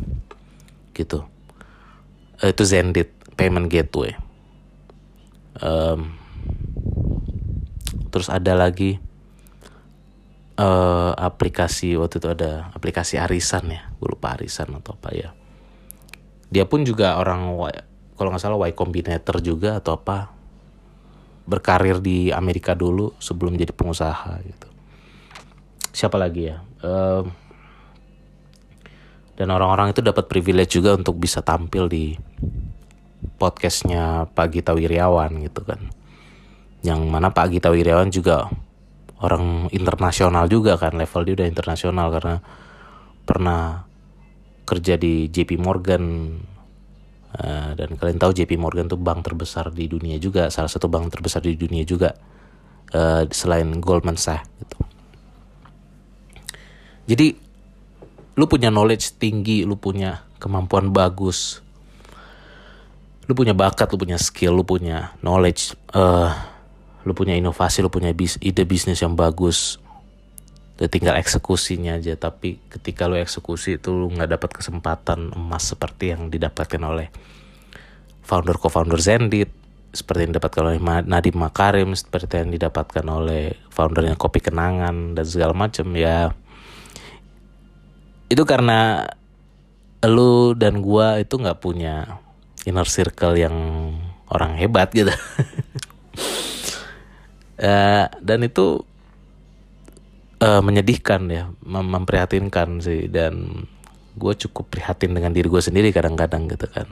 Gitu. 0.94 1.18
Uh, 2.42 2.50
itu 2.50 2.62
Zendit 2.66 3.10
payment 3.38 3.70
gateway. 3.70 4.14
Um, 5.58 6.14
terus 8.14 8.30
ada 8.30 8.54
lagi 8.54 9.02
uh, 10.58 11.12
aplikasi 11.18 11.98
waktu 11.98 12.22
itu 12.22 12.28
ada 12.30 12.70
aplikasi 12.74 13.18
arisan 13.18 13.74
ya 13.74 13.90
gue 13.98 14.08
lupa 14.10 14.38
arisan 14.38 14.70
atau 14.78 14.94
apa 14.94 15.10
ya. 15.14 15.30
Dia 16.48 16.64
pun 16.64 16.86
juga 16.86 17.20
orang 17.20 17.52
kalau 18.16 18.32
nggak 18.32 18.42
salah 18.42 18.58
Y 18.66 18.74
Combinator 18.74 19.38
juga 19.44 19.78
atau 19.78 19.98
apa 19.98 20.37
berkarir 21.48 22.04
di 22.04 22.28
Amerika 22.28 22.76
dulu 22.76 23.16
sebelum 23.16 23.56
jadi 23.56 23.72
pengusaha 23.72 24.36
gitu. 24.44 24.68
Siapa 25.96 26.20
lagi 26.20 26.52
ya? 26.52 26.60
Um, 26.84 27.32
dan 29.40 29.48
orang-orang 29.48 29.96
itu 29.96 30.04
dapat 30.04 30.28
privilege 30.28 30.76
juga 30.76 30.92
untuk 30.92 31.16
bisa 31.16 31.40
tampil 31.40 31.88
di 31.88 32.12
podcastnya 33.40 34.28
Pak 34.28 34.46
Gita 34.52 34.76
Wiryawan 34.76 35.40
gitu 35.40 35.64
kan. 35.64 35.80
Yang 36.84 37.00
mana 37.08 37.32
Pak 37.32 37.56
Gita 37.56 37.72
Wiryawan 37.72 38.12
juga 38.12 38.52
orang 39.24 39.72
internasional 39.72 40.46
juga 40.46 40.76
kan 40.78 40.94
level 40.94 41.22
dia 41.26 41.34
udah 41.42 41.48
internasional 41.48 42.06
karena 42.14 42.36
pernah 43.26 43.88
kerja 44.68 45.00
di 45.00 45.32
JP 45.32 45.58
Morgan 45.58 46.04
uh, 47.36 47.76
dan 47.76 47.98
kalian 47.98 48.16
tahu 48.16 48.32
JP 48.32 48.56
Morgan 48.56 48.88
tuh 48.88 48.96
bank 48.96 49.26
terbesar 49.26 49.68
di 49.74 49.90
dunia 49.90 50.16
juga 50.16 50.48
salah 50.48 50.70
satu 50.70 50.88
bank 50.88 51.12
terbesar 51.12 51.44
di 51.44 51.58
dunia 51.58 51.84
juga 51.84 52.16
uh, 52.96 53.28
selain 53.28 53.68
Goldman 53.82 54.16
Sachs 54.16 54.48
gitu. 54.62 54.78
Jadi 57.08 57.26
lu 58.38 58.46
punya 58.46 58.70
knowledge 58.70 59.18
tinggi 59.18 59.66
lu 59.66 59.74
punya 59.74 60.22
kemampuan 60.38 60.94
bagus 60.94 61.58
lu 63.26 63.34
punya 63.34 63.50
bakat 63.50 63.90
lu 63.90 63.98
punya 63.98 64.14
skill 64.14 64.54
lu 64.54 64.62
punya 64.62 65.10
knowledge 65.26 65.74
uh, 65.90 66.30
lu 67.02 67.12
punya 67.18 67.34
inovasi 67.34 67.82
lu 67.82 67.90
punya 67.90 68.14
bis 68.14 68.38
ide 68.38 68.62
bisnis 68.62 69.02
yang 69.02 69.18
bagus 69.18 69.82
Udah 70.78 70.86
tinggal 70.86 71.18
eksekusinya 71.18 71.98
aja 71.98 72.14
tapi 72.14 72.62
ketika 72.70 73.10
lu 73.10 73.18
eksekusi 73.18 73.82
itu 73.82 73.90
lu 73.90 74.14
nggak 74.14 74.38
dapat 74.38 74.50
kesempatan 74.62 75.34
emas 75.34 75.74
seperti 75.74 76.14
yang 76.14 76.30
didapatkan 76.30 76.78
oleh 76.78 77.10
founder 78.22 78.54
co-founder 78.54 79.02
Zendit 79.02 79.50
seperti 79.90 80.28
yang 80.28 80.32
didapatkan 80.36 80.62
oleh 80.68 80.78
Nadiem 81.02 81.34
Makarim 81.34 81.90
seperti 81.96 82.38
yang 82.38 82.52
didapatkan 82.52 83.04
oleh 83.08 83.56
foundernya 83.72 84.14
Kopi 84.14 84.38
Kenangan 84.44 85.16
dan 85.16 85.24
segala 85.24 85.56
macam 85.56 85.90
ya. 85.96 86.30
Itu 88.28 88.44
karena 88.44 89.08
lu 90.04 90.52
dan 90.54 90.84
gua 90.84 91.18
itu 91.18 91.40
nggak 91.40 91.58
punya 91.58 92.20
inner 92.68 92.86
circle 92.86 93.34
yang 93.34 93.56
orang 94.28 94.60
hebat 94.60 94.92
gitu. 94.92 95.10
Uh, 97.56 98.06
dan 98.28 98.44
itu 98.44 98.84
uh, 100.42 100.62
menyedihkan 100.62 101.28
ya 101.30 101.50
mem 101.62 101.86
memprihatinkan 101.86 102.82
sih. 102.82 103.06
Dan 103.10 103.66
gue 104.18 104.34
cukup 104.34 104.70
prihatin 104.72 105.14
dengan 105.14 105.30
diri 105.30 105.46
gue 105.46 105.62
sendiri 105.62 105.94
kadang-kadang 105.94 106.50
gitu 106.50 106.66
kan. 106.66 106.88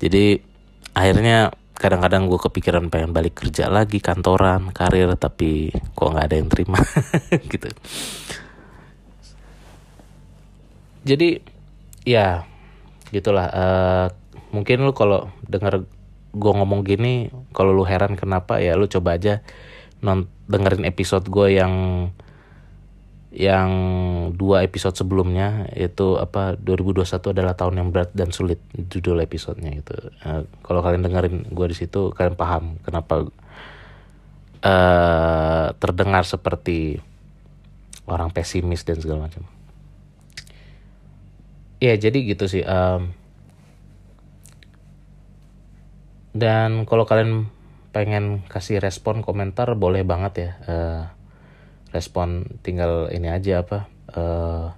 Jadi 0.00 0.40
akhirnya 0.96 1.54
kadang-kadang 1.80 2.28
gue 2.28 2.36
kepikiran 2.36 2.92
pengen 2.92 3.16
balik 3.16 3.40
kerja 3.40 3.72
lagi 3.72 4.04
kantoran 4.04 4.68
karir 4.76 5.08
tapi 5.16 5.72
kok 5.96 6.12
nggak 6.12 6.26
ada 6.28 6.36
yang 6.36 6.48
terima 6.52 6.80
gitu. 7.52 7.68
Jadi 11.00 11.40
ya 12.04 12.44
gitulah 13.08 13.48
uh, 13.48 14.06
mungkin 14.52 14.84
lu 14.84 14.92
kalau 14.92 15.32
denger 15.48 15.88
gue 16.30 16.52
ngomong 16.54 16.86
gini 16.86 17.32
kalau 17.50 17.74
lu 17.74 17.82
heran 17.82 18.14
kenapa 18.14 18.62
ya 18.62 18.78
lu 18.78 18.86
coba 18.86 19.18
aja 19.18 19.42
non 20.04 20.30
dengerin 20.46 20.86
episode 20.86 21.26
gue 21.26 21.58
yang 21.58 21.72
yang 23.30 23.70
dua 24.34 24.66
episode 24.66 24.98
sebelumnya 24.98 25.70
itu 25.78 26.18
apa 26.18 26.58
2021 26.58 27.30
adalah 27.30 27.54
tahun 27.54 27.78
yang 27.78 27.88
berat 27.94 28.10
dan 28.10 28.34
sulit 28.34 28.58
judul 28.74 29.22
episodenya 29.22 29.70
itu 29.70 29.94
uh, 30.26 30.42
kalau 30.66 30.82
kalian 30.82 31.06
dengerin 31.06 31.46
gue 31.46 31.66
di 31.70 31.76
situ 31.78 32.10
kalian 32.10 32.34
paham 32.34 32.82
kenapa 32.82 33.30
uh, 34.66 35.66
terdengar 35.78 36.26
seperti 36.26 36.98
orang 38.10 38.34
pesimis 38.34 38.82
dan 38.82 38.98
segala 38.98 39.30
macam. 39.30 39.46
Ya 41.78 41.94
jadi 41.94 42.18
gitu 42.26 42.50
sih 42.50 42.66
um, 42.66 43.14
dan 46.34 46.82
kalau 46.82 47.06
kalian 47.06 47.46
pengen 47.94 48.42
kasih 48.50 48.82
respon 48.82 49.22
komentar 49.22 49.70
boleh 49.78 50.02
banget 50.02 50.32
ya 50.34 50.50
uh, 50.66 51.02
respon 51.90 52.46
tinggal 52.62 53.10
ini 53.10 53.26
aja 53.30 53.66
apa 53.66 53.78
uh, 54.14 54.74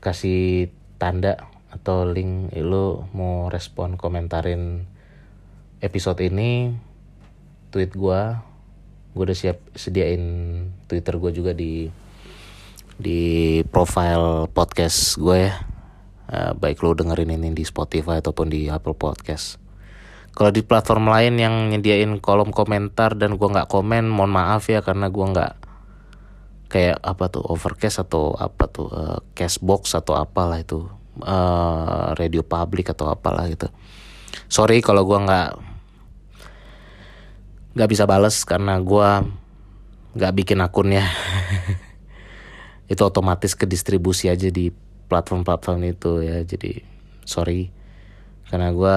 kasih 0.00 0.72
tanda 0.96 1.36
atau 1.68 2.08
link 2.08 2.48
eh, 2.56 2.64
lu 2.64 3.04
mau 3.12 3.52
respon 3.52 4.00
komentarin 4.00 4.88
episode 5.84 6.24
ini 6.24 6.72
tweet 7.68 7.92
gua. 7.92 8.40
Gue 9.12 9.28
udah 9.28 9.36
siap 9.36 9.58
sediain 9.74 10.22
twitter 10.86 11.18
gue 11.18 11.30
juga 11.34 11.52
di 11.52 11.90
di 12.98 13.60
profile 13.68 14.46
podcast 14.50 15.18
gue 15.18 15.50
ya. 15.50 15.54
Uh, 16.28 16.52
baik 16.52 16.84
lo 16.84 16.92
dengerin 16.92 17.40
ini 17.40 17.56
di 17.56 17.64
Spotify 17.64 18.20
ataupun 18.20 18.52
di 18.52 18.68
Apple 18.68 18.92
Podcast 18.92 19.67
kalau 20.38 20.54
di 20.54 20.62
platform 20.62 21.10
lain 21.10 21.34
yang 21.34 21.54
nyediain 21.74 22.22
kolom 22.22 22.54
komentar 22.54 23.18
dan 23.18 23.34
gua 23.34 23.58
nggak 23.58 23.66
komen 23.66 24.06
mohon 24.06 24.30
maaf 24.30 24.70
ya 24.70 24.86
karena 24.86 25.10
gua 25.10 25.34
nggak 25.34 25.52
kayak 26.70 27.02
apa 27.02 27.26
tuh 27.26 27.42
overcast 27.42 28.06
atau 28.06 28.38
apa 28.38 28.70
tuh 28.70 28.86
uh, 28.86 29.18
cashbox 29.34 29.98
atau 29.98 30.14
apalah 30.14 30.62
itu 30.62 30.86
uh, 31.26 32.14
radio 32.14 32.46
public 32.46 32.94
atau 32.94 33.10
apalah 33.10 33.50
gitu. 33.50 33.66
Sorry 34.46 34.78
kalau 34.78 35.02
gua 35.02 35.26
nggak 35.26 35.50
nggak 37.74 37.90
bisa 37.90 38.06
bales 38.06 38.38
karena 38.46 38.78
gua 38.78 39.26
nggak 40.14 40.34
bikin 40.38 40.62
akunnya. 40.62 41.02
Itu 42.92 43.04
otomatis 43.04 43.52
ke 43.52 43.68
distribusi 43.68 44.32
aja 44.32 44.48
di 44.48 44.72
platform-platform 45.12 45.92
itu 45.92 46.24
ya 46.24 46.40
jadi 46.40 46.80
sorry. 47.28 47.68
Karena 48.48 48.72
gue 48.72 48.96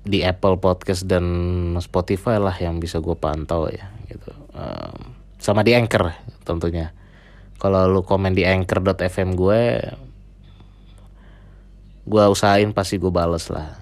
di 0.00 0.24
Apple 0.24 0.56
Podcast 0.56 1.04
dan 1.04 1.24
Spotify 1.84 2.40
lah 2.40 2.56
yang 2.56 2.80
bisa 2.80 3.04
gue 3.04 3.16
pantau 3.16 3.68
ya 3.68 3.92
gitu. 4.08 4.32
Um, 4.56 5.16
sama 5.36 5.60
di 5.60 5.76
Anchor 5.76 6.12
tentunya. 6.44 6.92
Kalau 7.60 7.84
lu 7.92 8.00
komen 8.00 8.32
di 8.32 8.48
anchor.fm 8.48 9.36
gue 9.36 9.62
gue 12.08 12.24
usahain 12.32 12.72
pasti 12.72 12.96
gue 12.96 13.12
bales 13.12 13.52
lah. 13.52 13.76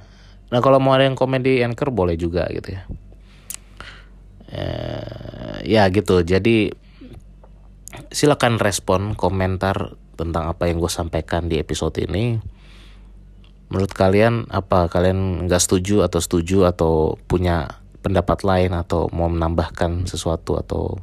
Nah 0.51 0.59
kalau 0.59 0.83
mau 0.83 0.99
ada 0.99 1.07
yang 1.07 1.15
komen 1.15 1.47
di 1.47 1.63
Anchor 1.63 1.95
boleh 1.95 2.19
juga 2.19 2.51
gitu 2.51 2.75
ya. 2.75 2.83
Uh, 4.49 5.57
ya 5.63 5.87
gitu. 5.95 6.27
Jadi 6.27 6.75
silakan 8.11 8.59
respon 8.59 9.15
komentar 9.15 9.95
tentang 10.19 10.51
apa 10.51 10.67
yang 10.67 10.83
gue 10.83 10.91
sampaikan 10.91 11.47
di 11.47 11.63
episode 11.63 11.95
ini 12.03 12.58
menurut 13.69 13.93
kalian 13.93 14.49
apa? 14.49 14.89
Kalian 14.89 15.49
nggak 15.49 15.63
setuju 15.63 16.05
atau 16.05 16.21
setuju 16.21 16.69
atau 16.69 17.17
punya 17.29 17.81
pendapat 18.01 18.43
lain 18.45 18.73
atau 18.73 19.13
mau 19.13 19.29
menambahkan 19.29 20.09
sesuatu 20.09 20.57
atau 20.57 21.01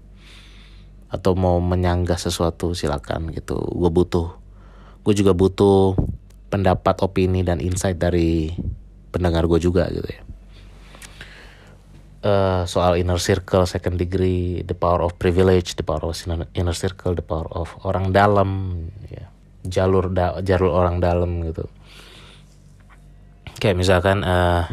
atau 1.09 1.31
mau 1.37 1.61
menyanggah 1.61 2.17
sesuatu? 2.17 2.73
Silakan 2.73 3.31
gitu. 3.31 3.57
Gue 3.57 3.89
butuh 3.93 4.33
gue 5.05 5.13
juga 5.13 5.37
butuh 5.37 5.93
pendapat 6.49 6.97
opini 7.05 7.45
dan 7.45 7.61
insight 7.61 8.01
dari 8.01 8.49
pendengar 9.13 9.45
gue 9.45 9.61
juga 9.61 9.85
gitu 9.93 10.09
ya. 10.09 10.21
Uh, 12.25 12.65
soal 12.65 12.97
inner 12.97 13.21
circle 13.21 13.69
second 13.69 14.01
degree 14.01 14.65
the 14.65 14.73
power 14.73 15.05
of 15.05 15.13
privilege 15.21 15.77
the 15.77 15.85
power 15.85 16.09
of 16.09 16.17
inner 16.57 16.73
circle 16.73 17.13
the 17.13 17.21
power 17.21 17.45
of 17.53 17.69
orang 17.85 18.09
dalam 18.09 18.81
ya. 19.05 19.29
Jalur 19.65 20.09
da 20.13 20.41
jalur 20.41 20.73
orang 20.73 21.01
dalam 21.01 21.41
gitu 21.45 21.69
kayak 23.57 23.79
misalkan 23.79 24.21
uh, 24.21 24.67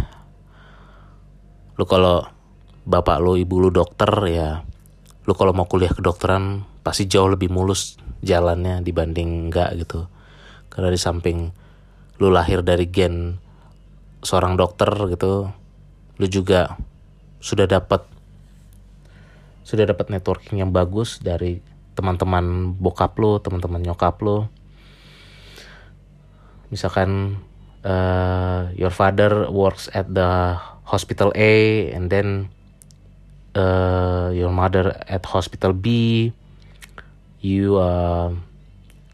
lu 1.78 1.84
kalau 1.86 2.26
bapak 2.82 3.22
lu 3.22 3.38
ibu 3.38 3.62
lu 3.62 3.70
dokter 3.70 4.10
ya 4.26 4.66
lu 5.22 5.32
kalau 5.38 5.54
mau 5.54 5.70
kuliah 5.70 5.90
kedokteran 5.94 6.66
pasti 6.82 7.06
jauh 7.06 7.30
lebih 7.30 7.46
mulus 7.46 7.94
jalannya 8.26 8.82
dibanding 8.82 9.50
enggak 9.50 9.74
gitu. 9.78 10.10
Karena 10.66 10.90
di 10.90 10.98
samping 10.98 11.54
lu 12.18 12.30
lahir 12.30 12.62
dari 12.66 12.90
gen 12.90 13.38
seorang 14.22 14.54
dokter 14.54 14.90
gitu 15.10 15.50
lu 16.18 16.26
juga 16.30 16.78
sudah 17.42 17.66
dapat 17.66 18.06
sudah 19.66 19.86
dapat 19.90 20.10
networking 20.10 20.62
yang 20.62 20.70
bagus 20.70 21.18
dari 21.18 21.58
teman-teman 21.94 22.74
bokap 22.78 23.14
lu 23.18 23.38
teman-teman 23.38 23.82
nyokap 23.82 24.18
lu. 24.22 24.46
Misalkan 26.70 27.38
uh, 27.84 28.70
your 28.74 28.90
father 28.90 29.50
works 29.50 29.88
at 29.94 30.12
the 30.14 30.58
hospital 30.84 31.32
A 31.34 31.90
and 31.90 32.10
then 32.10 32.48
uh, 33.54 34.30
your 34.34 34.50
mother 34.50 34.96
at 35.08 35.26
hospital 35.26 35.72
B. 35.72 36.32
You 37.42 37.76
uh, 37.76 38.34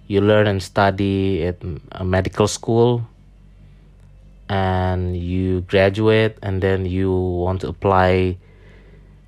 you 0.07 0.21
learn 0.21 0.47
and 0.47 0.62
study 0.62 1.45
at 1.45 1.61
a 1.93 2.05
medical 2.05 2.49
school 2.49 3.05
and 4.49 5.16
you 5.16 5.61
graduate 5.69 6.37
and 6.43 6.61
then 6.61 6.85
you 6.85 7.12
want 7.12 7.61
to 7.61 7.69
apply 7.69 8.37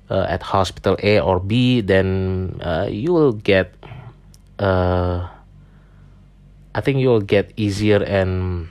uh, 0.09 0.25
at 0.27 0.41
hospital 0.41 0.97
A 1.01 1.21
or 1.21 1.39
B 1.39 1.81
then 1.81 2.57
uh, 2.61 2.89
you 2.89 3.13
will 3.13 3.33
get 3.33 3.73
uh, 4.57 5.29
I 6.73 6.81
think 6.81 6.99
you 6.99 7.09
will 7.09 7.25
get 7.25 7.53
easier 7.57 8.01
and 8.01 8.69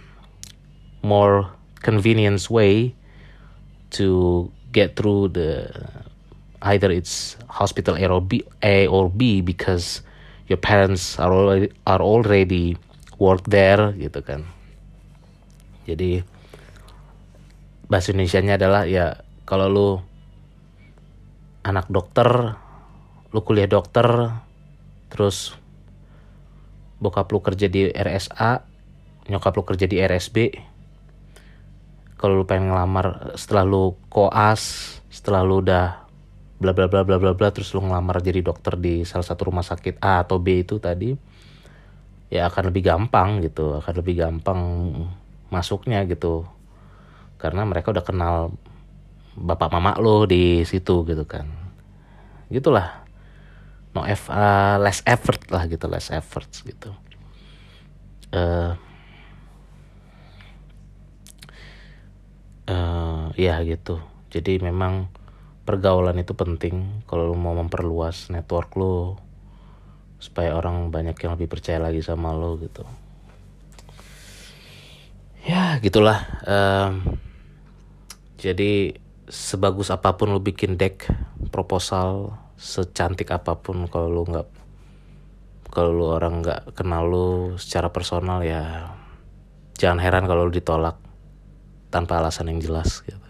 more 1.02 1.48
convenience 1.80 2.48
way 2.52 2.94
to 3.90 4.48
get 4.72 4.94
through 4.94 5.32
the 5.34 5.68
either 6.62 6.92
it's 6.92 7.36
hospital 7.48 7.96
A 7.96 8.06
or 8.06 8.20
B, 8.20 8.44
A 8.62 8.86
or 8.86 9.08
B 9.08 9.40
because 9.40 10.02
your 10.46 10.60
parents 10.60 11.18
are 11.18 11.32
already 11.32 11.72
are 11.86 12.02
already 12.02 12.76
work 13.18 13.44
there 13.48 13.96
gitu 13.96 14.20
kan. 14.20 14.44
Jadi 15.88 16.22
bahasa 17.90 18.14
Indonesia-nya 18.14 18.54
adalah 18.60 18.86
ya 18.86 19.18
kalau 19.48 19.66
lu 19.66 19.88
anak 21.66 21.90
dokter 21.90 22.54
lu 23.34 23.40
kuliah 23.42 23.66
dokter 23.66 24.06
terus 25.10 25.54
bokap 27.02 27.26
lu 27.34 27.42
kerja 27.42 27.66
di 27.66 27.90
RSA 27.90 28.62
nyokap 29.26 29.52
lu 29.58 29.62
kerja 29.66 29.86
di 29.90 29.98
RSB 29.98 30.69
kalau 32.20 32.36
lu 32.36 32.44
pengen 32.44 32.68
ngelamar 32.68 33.32
setelah 33.40 33.64
lu 33.64 33.96
koas 34.12 35.00
setelah 35.08 35.40
lu 35.40 35.64
udah 35.64 36.04
bla 36.60 36.76
bla 36.76 36.84
bla 36.92 37.00
bla 37.00 37.16
bla 37.16 37.32
bla 37.32 37.48
terus 37.48 37.72
lu 37.72 37.80
ngelamar 37.80 38.20
jadi 38.20 38.44
dokter 38.44 38.76
di 38.76 39.08
salah 39.08 39.24
satu 39.24 39.48
rumah 39.48 39.64
sakit 39.64 39.96
A 40.04 40.20
atau 40.20 40.36
B 40.36 40.60
itu 40.60 40.76
tadi 40.76 41.16
ya 42.28 42.46
akan 42.52 42.68
lebih 42.68 42.82
gampang 42.84 43.40
gitu 43.40 43.80
akan 43.80 43.94
lebih 44.04 44.14
gampang 44.20 44.60
masuknya 45.50 46.06
gitu. 46.06 46.46
Karena 47.36 47.66
mereka 47.66 47.90
udah 47.90 48.06
kenal 48.06 48.54
bapak 49.34 49.68
mama 49.74 49.98
lo 49.98 50.24
di 50.24 50.62
situ 50.64 51.02
gitu 51.04 51.26
kan. 51.26 51.50
Gitulah. 52.48 53.02
No 53.90 54.06
F, 54.06 54.30
uh, 54.30 54.78
less 54.78 55.02
effort 55.02 55.42
lah 55.50 55.66
gitu 55.66 55.90
less 55.90 56.14
efforts 56.14 56.62
gitu. 56.62 56.94
Uh, 58.30 58.78
uh, 62.70 63.29
ya 63.40 63.64
gitu. 63.64 64.04
Jadi 64.28 64.60
memang 64.60 65.08
pergaulan 65.64 66.18
itu 66.18 66.34
penting 66.34 67.06
kalau 67.06 67.30
lo 67.30 67.36
mau 67.38 67.54
memperluas 67.54 68.28
network 68.34 68.74
lo 68.74 69.16
supaya 70.20 70.52
orang 70.52 70.92
banyak 70.92 71.16
yang 71.16 71.38
lebih 71.38 71.48
percaya 71.48 71.80
lagi 71.80 72.04
sama 72.04 72.36
lo 72.36 72.60
gitu. 72.60 72.84
Ya 75.46 75.80
gitulah 75.80 76.20
um, 76.44 77.16
jadi 78.36 78.98
sebagus 79.30 79.88
apa 79.88 80.18
pun 80.18 80.36
lo 80.36 80.42
bikin 80.42 80.76
deck 80.76 81.08
proposal 81.48 82.36
secantik 82.60 83.32
apa 83.32 83.56
pun 83.56 83.88
kalau 83.88 84.12
lo 84.12 84.22
nggak 84.28 84.48
kalau 85.72 85.96
lo 85.96 86.06
orang 86.12 86.44
nggak 86.44 86.76
kenal 86.76 87.08
lo 87.08 87.28
secara 87.56 87.88
personal 87.88 88.42
ya 88.44 88.92
jangan 89.78 90.02
heran 90.02 90.28
kalau 90.28 90.44
lo 90.44 90.52
ditolak 90.52 90.98
tanpa 91.88 92.20
alasan 92.20 92.52
yang 92.52 92.60
jelas 92.60 93.00
gitu 93.06 93.29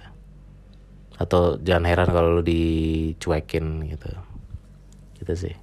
atau 1.20 1.60
jangan 1.60 1.84
heran 1.84 2.08
kalau 2.08 2.40
lu 2.40 2.42
dicuekin 2.42 3.84
gitu. 3.92 4.08
Gitu 5.20 5.32
sih. 5.36 5.54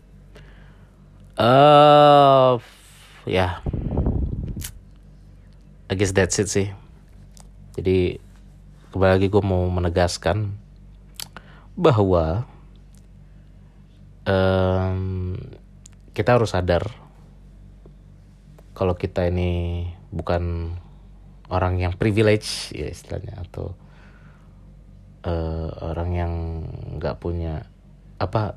Uh, 1.33 2.61
ya. 3.25 3.33
Yeah. 3.33 3.53
I 5.89 5.95
guess 5.97 6.13
that's 6.13 6.37
it 6.37 6.51
sih. 6.51 6.69
Jadi 7.73 8.21
kembali 8.93 9.11
lagi 9.17 9.27
gue 9.33 9.41
mau 9.41 9.65
menegaskan 9.71 10.53
bahwa 11.73 12.45
um, 14.27 15.33
kita 16.11 16.37
harus 16.37 16.53
sadar 16.53 16.89
kalau 18.73 18.93
kita 18.93 19.29
ini 19.29 19.85
bukan 20.13 20.73
orang 21.47 21.79
yang 21.79 21.93
privilege 21.95 22.73
ya 22.75 22.89
istilahnya 22.91 23.41
atau 23.47 23.73
uh, 25.28 25.67
orang 25.84 26.09
yang 26.15 26.34
nggak 26.97 27.19
punya 27.19 27.67
apa 28.17 28.55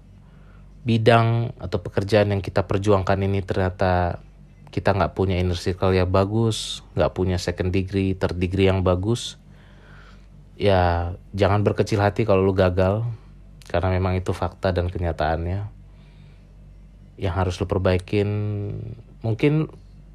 bidang 0.86 1.52
atau 1.60 1.82
pekerjaan 1.82 2.32
yang 2.32 2.40
kita 2.40 2.64
perjuangkan 2.64 3.20
ini 3.20 3.44
ternyata 3.44 4.22
kita 4.70 4.94
nggak 4.94 5.18
punya 5.18 5.36
inner 5.36 5.58
circle 5.58 5.90
yang 5.90 6.08
bagus, 6.08 6.86
nggak 6.94 7.12
punya 7.12 7.36
second 7.42 7.74
degree, 7.74 8.14
third 8.14 8.38
degree 8.38 8.70
yang 8.70 8.86
bagus, 8.86 9.34
ya 10.54 11.12
jangan 11.34 11.66
berkecil 11.66 11.98
hati 11.98 12.22
kalau 12.22 12.46
lu 12.46 12.54
gagal, 12.54 13.02
karena 13.66 13.90
memang 13.90 14.14
itu 14.14 14.30
fakta 14.30 14.70
dan 14.70 14.86
kenyataannya. 14.86 15.66
Yang 17.18 17.34
harus 17.34 17.54
lu 17.58 17.66
perbaikin, 17.66 18.30
mungkin 19.26 19.68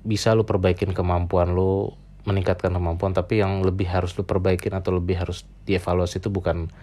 bisa 0.08 0.32
lu 0.32 0.47
perbaikin 0.47 0.95
kemampuan 0.95 1.51
lu 1.51 1.91
meningkatkan 2.26 2.73
kemampuan 2.73 3.13
tapi 3.13 3.39
yang 3.39 3.61
lebih 3.61 3.86
harus 3.89 4.17
lu 4.17 4.26
perbaikin 4.26 4.73
atau 4.73 4.97
lebih 4.97 5.21
harus 5.21 5.45
dievaluasi 5.69 6.19
itu 6.19 6.34
bukan 6.34 6.73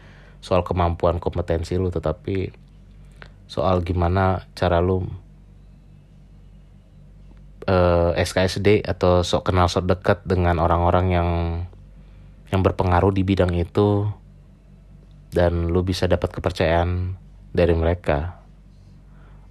soal 0.42 0.62
kemampuan 0.62 1.18
kompetensi 1.18 1.78
lu 1.78 1.90
tetapi 1.90 2.50
soal 3.50 3.84
gimana 3.84 4.46
cara 4.56 4.78
lu 4.80 5.02
uh, 7.68 8.16
eh, 8.16 8.22
SKSD 8.22 8.82
atau 8.86 9.22
sok 9.22 9.50
kenal 9.50 9.68
sok 9.70 9.86
dekat 9.86 10.18
dengan 10.26 10.58
orang-orang 10.58 11.06
yang 11.10 11.30
yang 12.52 12.60
berpengaruh 12.60 13.12
di 13.14 13.22
bidang 13.24 13.54
itu 13.56 14.06
dan 15.32 15.72
lu 15.72 15.80
bisa 15.80 16.04
dapat 16.04 16.28
kepercayaan 16.28 17.16
dari 17.56 17.72
mereka. 17.72 18.40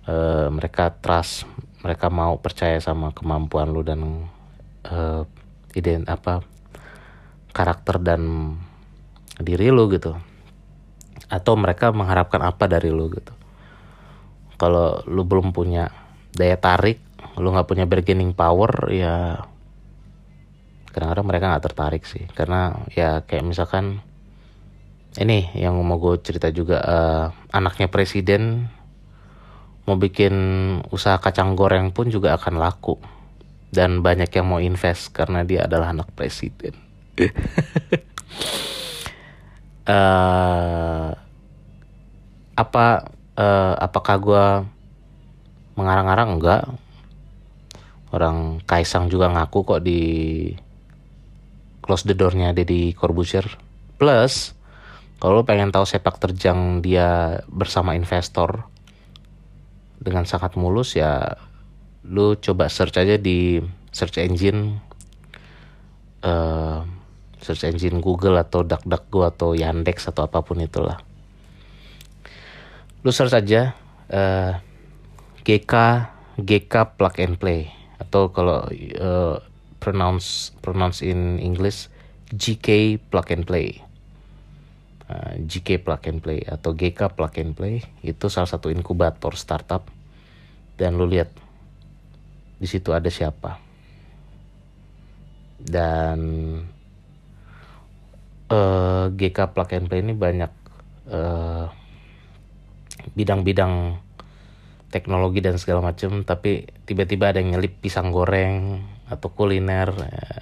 Uh, 0.02 0.50
mereka 0.50 0.98
trust 0.98 1.46
mereka 1.86 2.10
mau 2.10 2.42
percaya 2.42 2.82
sama 2.82 3.14
kemampuan 3.14 3.70
lu 3.70 3.86
dan 3.86 4.30
uh, 4.90 5.30
ide 5.76 6.04
apa 6.08 6.44
karakter 7.52 8.00
dan 8.00 8.54
diri 9.40 9.72
lu 9.72 9.88
gitu. 9.92 10.16
Atau 11.32 11.56
mereka 11.56 11.96
mengharapkan 11.96 12.44
apa 12.44 12.68
dari 12.68 12.92
lu 12.92 13.08
gitu. 13.12 13.32
Kalau 14.60 15.02
lu 15.10 15.24
belum 15.26 15.56
punya 15.56 15.90
daya 16.32 16.56
tarik 16.56 17.00
lu 17.40 17.52
nggak 17.52 17.68
punya 17.68 17.88
bargaining 17.88 18.36
power 18.36 18.92
ya 18.92 19.40
kadang-kadang 20.92 21.28
mereka 21.28 21.46
nggak 21.52 21.66
tertarik 21.72 22.04
sih. 22.04 22.28
Karena 22.36 22.76
ya 22.92 23.24
kayak 23.24 23.48
misalkan 23.48 24.04
ini 25.20 25.52
yang 25.60 25.76
mau 25.84 26.00
gue 26.00 26.20
cerita 26.24 26.48
juga 26.52 26.80
uh, 26.80 27.26
anaknya 27.52 27.92
presiden 27.92 28.72
mau 29.84 30.00
bikin 30.00 30.34
usaha 30.94 31.20
kacang 31.20 31.58
goreng 31.58 31.92
pun 31.92 32.08
juga 32.08 32.38
akan 32.38 32.62
laku 32.62 32.96
dan 33.72 34.04
banyak 34.04 34.28
yang 34.28 34.46
mau 34.52 34.60
invest 34.60 35.16
karena 35.16 35.48
dia 35.48 35.66
adalah 35.66 35.96
anak 35.96 36.12
presiden. 36.12 36.76
uh, 39.88 41.16
apa 42.62 42.86
uh, 43.40 43.74
apakah 43.80 44.16
gue 44.20 44.46
mengarang-arang 45.80 46.38
enggak? 46.38 46.64
Orang 48.12 48.60
Kaisang 48.68 49.08
juga 49.08 49.32
ngaku 49.32 49.60
kok 49.64 49.82
di 49.88 50.52
close 51.80 52.04
the 52.04 52.12
doornya 52.12 52.52
Deddy 52.52 52.92
Corbuzier. 52.92 53.48
Plus, 53.96 54.52
kalau 55.24 55.42
lo 55.42 55.44
pengen 55.48 55.72
tahu 55.72 55.88
sepak 55.88 56.20
terjang 56.20 56.84
dia 56.84 57.40
bersama 57.48 57.96
investor 57.96 58.68
dengan 60.02 60.26
sangat 60.26 60.58
mulus 60.58 60.98
ya 60.98 61.38
lu 62.08 62.34
coba 62.42 62.66
search 62.66 62.98
aja 62.98 63.22
di 63.22 63.62
search 63.94 64.18
engine 64.18 64.82
uh, 66.26 66.82
search 67.38 67.66
engine 67.66 68.02
Google 68.02 68.42
atau 68.42 68.66
DuckDuckGo 68.66 69.22
atau 69.30 69.50
Yandex 69.54 70.10
atau 70.10 70.26
apa 70.26 70.42
pun 70.42 70.62
itulah. 70.62 71.02
Lu 73.02 73.10
search 73.10 73.34
aja 73.34 73.78
uh, 74.10 74.58
GK 75.42 75.74
GK 76.42 76.74
plug 76.98 77.16
and 77.22 77.38
play. 77.38 77.70
Atau 78.02 78.34
kalau 78.34 78.66
uh, 78.98 79.38
pronounce 79.78 80.54
pronounce 80.62 81.06
in 81.06 81.38
English 81.38 81.90
GK 82.34 82.98
plug 82.98 83.30
and 83.30 83.46
play. 83.46 83.82
GK 85.44 85.84
plug 85.84 86.08
and 86.08 86.24
play 86.24 86.40
atau 86.48 86.72
GK 86.72 87.12
plug 87.12 87.36
and 87.36 87.52
play 87.52 87.84
itu 88.00 88.32
salah 88.32 88.48
satu 88.48 88.72
inkubator 88.72 89.36
startup. 89.36 89.84
Dan 90.80 90.96
lu 90.96 91.04
lihat 91.04 91.36
di 92.62 92.70
situ 92.70 92.94
ada 92.94 93.10
siapa. 93.10 93.58
Dan 95.58 96.20
uh, 98.54 98.54
eh, 98.54 99.06
GK 99.18 99.38
Plug 99.50 99.70
and 99.74 99.90
Play 99.90 100.06
ini 100.06 100.14
banyak 100.14 100.52
eh, 101.10 101.66
bidang-bidang 103.18 103.98
teknologi 104.94 105.42
dan 105.42 105.58
segala 105.58 105.82
macam 105.82 106.22
tapi 106.22 106.68
tiba-tiba 106.86 107.34
ada 107.34 107.40
yang 107.42 107.58
nyelip 107.58 107.80
pisang 107.82 108.12
goreng 108.12 108.84
atau 109.08 109.32
kuliner 109.32 109.90
uh, 109.90 110.42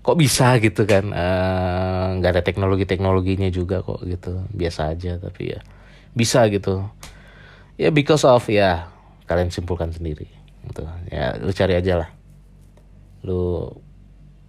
kok 0.00 0.16
bisa 0.16 0.56
gitu 0.64 0.88
kan? 0.88 1.12
Nggak 2.16 2.30
uh, 2.32 2.34
ada 2.40 2.42
teknologi 2.46 2.88
teknologinya 2.88 3.52
juga 3.52 3.84
kok 3.84 4.00
gitu 4.08 4.48
biasa 4.48 4.96
aja 4.96 5.20
tapi 5.20 5.52
ya 5.52 5.60
bisa 6.16 6.48
gitu. 6.48 6.88
Ya 7.76 7.90
because 7.92 8.24
of 8.24 8.46
ya 8.48 8.88
kalian 9.26 9.50
simpulkan 9.50 9.90
sendiri 9.90 10.43
gitu. 10.70 10.84
Ya 11.12 11.36
lu 11.40 11.50
cari 11.52 11.74
aja 11.76 12.04
lah. 12.04 12.10
Lu 13.24 13.72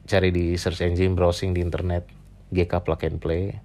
cari 0.06 0.30
di 0.30 0.56
search 0.56 0.86
engine 0.86 1.18
browsing 1.18 1.56
di 1.56 1.62
internet 1.64 2.08
GK 2.54 2.74
plug 2.84 3.02
and 3.08 3.20
play. 3.20 3.58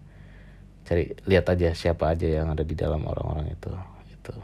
Cari 0.86 1.12
lihat 1.28 1.46
aja 1.52 1.76
siapa 1.76 2.14
aja 2.14 2.26
yang 2.26 2.50
ada 2.50 2.64
di 2.66 2.74
dalam 2.74 3.06
orang-orang 3.06 3.52
itu 3.52 3.70
itu 4.10 4.34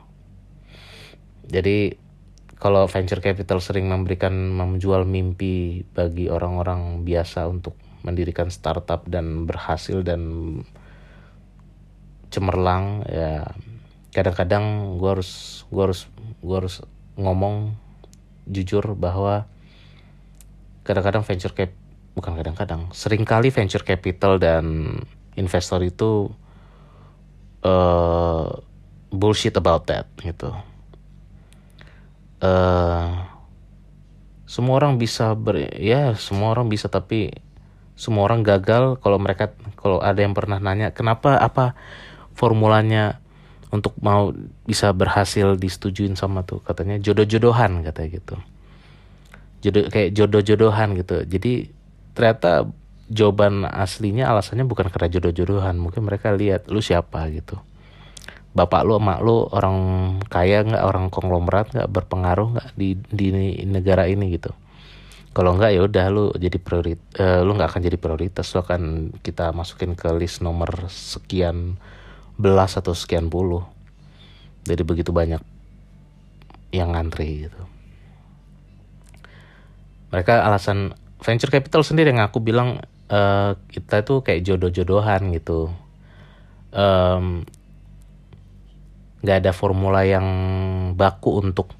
jadi 1.47 1.95
kalau 2.57 2.89
venture 2.91 3.23
capital 3.23 3.63
sering 3.63 3.87
memberikan 3.87 4.33
menjual 4.33 5.07
mimpi 5.07 5.85
bagi 5.95 6.27
orang-orang 6.27 7.05
biasa 7.07 7.47
untuk 7.47 7.79
mendirikan 8.03 8.51
startup 8.51 9.07
dan 9.07 9.47
berhasil 9.47 10.03
dan 10.03 10.23
cemerlang 12.31 13.07
ya 13.07 13.47
kadang-kadang 14.11 14.97
gue 14.99 15.11
harus 15.11 15.63
gue 15.71 15.83
harus 15.83 16.01
gue 16.43 16.57
harus 16.57 16.83
ngomong 17.15 17.77
jujur 18.47 18.95
bahwa 18.95 19.51
kadang-kadang 20.87 21.27
venture 21.27 21.53
cap 21.53 21.75
bukan 22.17 22.33
kadang-kadang 22.39 22.89
sering 22.97 23.27
kali 23.27 23.53
venture 23.53 23.85
capital 23.85 24.41
dan 24.41 24.97
investor 25.37 25.83
itu 25.85 26.33
uh, 27.67 28.49
bullshit 29.13 29.55
about 29.59 29.85
that 29.91 30.09
gitu. 30.23 30.55
Uh, 32.41 33.27
semua 34.47 34.79
orang 34.79 34.97
bisa 34.97 35.35
ber 35.35 35.59
ya 35.77 36.15
semua 36.15 36.55
orang 36.55 36.71
bisa 36.71 36.87
tapi 36.87 37.33
semua 37.97 38.29
orang 38.29 38.45
gagal 38.45 39.01
kalau 39.01 39.17
mereka 39.17 39.57
kalau 39.75 39.99
ada 40.05 40.21
yang 40.23 40.33
pernah 40.33 40.63
nanya 40.63 40.95
kenapa? 40.95 41.37
Apa 41.37 41.75
formulanya 42.37 43.25
untuk 43.77 43.93
mau 44.01 44.33
bisa 44.65 44.91
berhasil 44.97 45.55
disetujuin 45.61 46.17
sama 46.17 46.43
tuh 46.43 46.65
katanya. 46.65 46.97
Jodoh-jodohan 46.97 47.85
katanya 47.85 48.09
gitu. 48.17 48.37
Jodoh 49.61 49.85
kayak 49.93 50.11
jodoh-jodohan 50.17 50.97
gitu. 50.97 51.23
Jadi 51.29 51.69
ternyata 52.17 52.65
jawaban 53.07 53.69
aslinya 53.69 54.33
alasannya 54.33 54.65
bukan 54.67 54.89
karena 54.89 55.13
jodoh-jodohan. 55.13 55.77
Mungkin 55.77 56.09
mereka 56.09 56.33
lihat 56.33 56.67
lu 56.73 56.81
siapa? 56.81 57.29
gitu. 57.31 57.61
Bapak 58.57 58.89
lu 58.89 58.97
emak 58.97 59.21
lu 59.21 59.45
orang 59.53 59.77
kaya 60.33 60.65
nggak? 60.65 60.83
Orang 60.83 61.13
konglomerat 61.13 61.77
nggak? 61.77 61.89
Berpengaruh 61.93 62.57
nggak 62.57 62.69
di 62.75 62.97
di 63.13 63.27
negara 63.69 64.09
ini? 64.09 64.33
gitu. 64.33 64.57
Kalau 65.37 65.53
nggak 65.53 65.77
ya 65.77 65.85
udah 65.85 66.07
lu 66.09 66.25
jadi 66.33 66.57
priorit 66.57 66.97
uh, 67.21 67.45
lu 67.45 67.53
nggak 67.53 67.77
akan 67.77 67.83
jadi 67.85 68.01
prioritas. 68.01 68.49
Lu 68.57 68.65
akan 68.65 69.13
kita 69.21 69.53
masukin 69.53 69.93
ke 69.93 70.09
list 70.17 70.41
nomor 70.41 70.89
sekian 70.89 71.77
belas 72.37 72.77
atau 72.77 72.93
sekian 72.93 73.33
puluh. 73.33 73.65
Jadi 74.69 74.83
begitu 74.85 75.11
banyak 75.11 75.41
yang 76.75 76.93
ngantri 76.93 77.49
gitu. 77.49 77.63
Mereka 80.13 80.45
alasan 80.45 80.95
venture 81.23 81.51
capital 81.51 81.83
sendiri 81.83 82.13
yang 82.13 82.23
aku 82.23 82.39
bilang 82.39 82.85
uh, 83.11 83.57
kita 83.73 84.05
itu 84.05 84.15
kayak 84.23 84.45
jodoh-jodohan 84.45 85.33
gitu. 85.35 85.73
Um, 86.77 87.49
nggak 89.25 89.43
ada 89.43 89.53
formula 89.57 90.05
yang 90.07 90.27
baku 90.95 91.41
untuk 91.41 91.73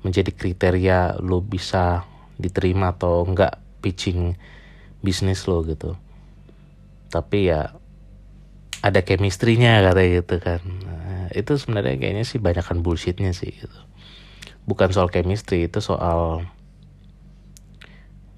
menjadi 0.00 0.32
kriteria 0.32 0.98
lo 1.20 1.44
bisa 1.44 2.04
diterima 2.40 2.96
atau 2.96 3.22
enggak 3.24 3.60
pitching 3.84 4.36
bisnis 5.04 5.44
lo 5.48 5.64
gitu. 5.64 5.96
Tapi 7.12 7.52
ya 7.52 7.72
ada 8.80 9.00
chemistry-nya 9.04 9.84
kata 9.84 10.02
gitu 10.08 10.36
kan. 10.40 10.60
Nah, 10.64 11.28
itu 11.36 11.52
sebenarnya 11.60 12.00
kayaknya 12.00 12.24
sih 12.24 12.40
banyakkan 12.40 12.80
bullshitnya 12.80 13.36
sih 13.36 13.52
gitu. 13.52 13.78
Bukan 14.64 14.92
soal 14.92 15.12
chemistry 15.12 15.68
itu 15.68 15.84
soal 15.84 16.48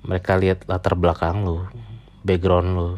mereka 0.02 0.34
lihat 0.34 0.66
latar 0.66 0.98
belakang 0.98 1.46
lo 1.46 1.70
background 2.26 2.74
lo 2.74 2.88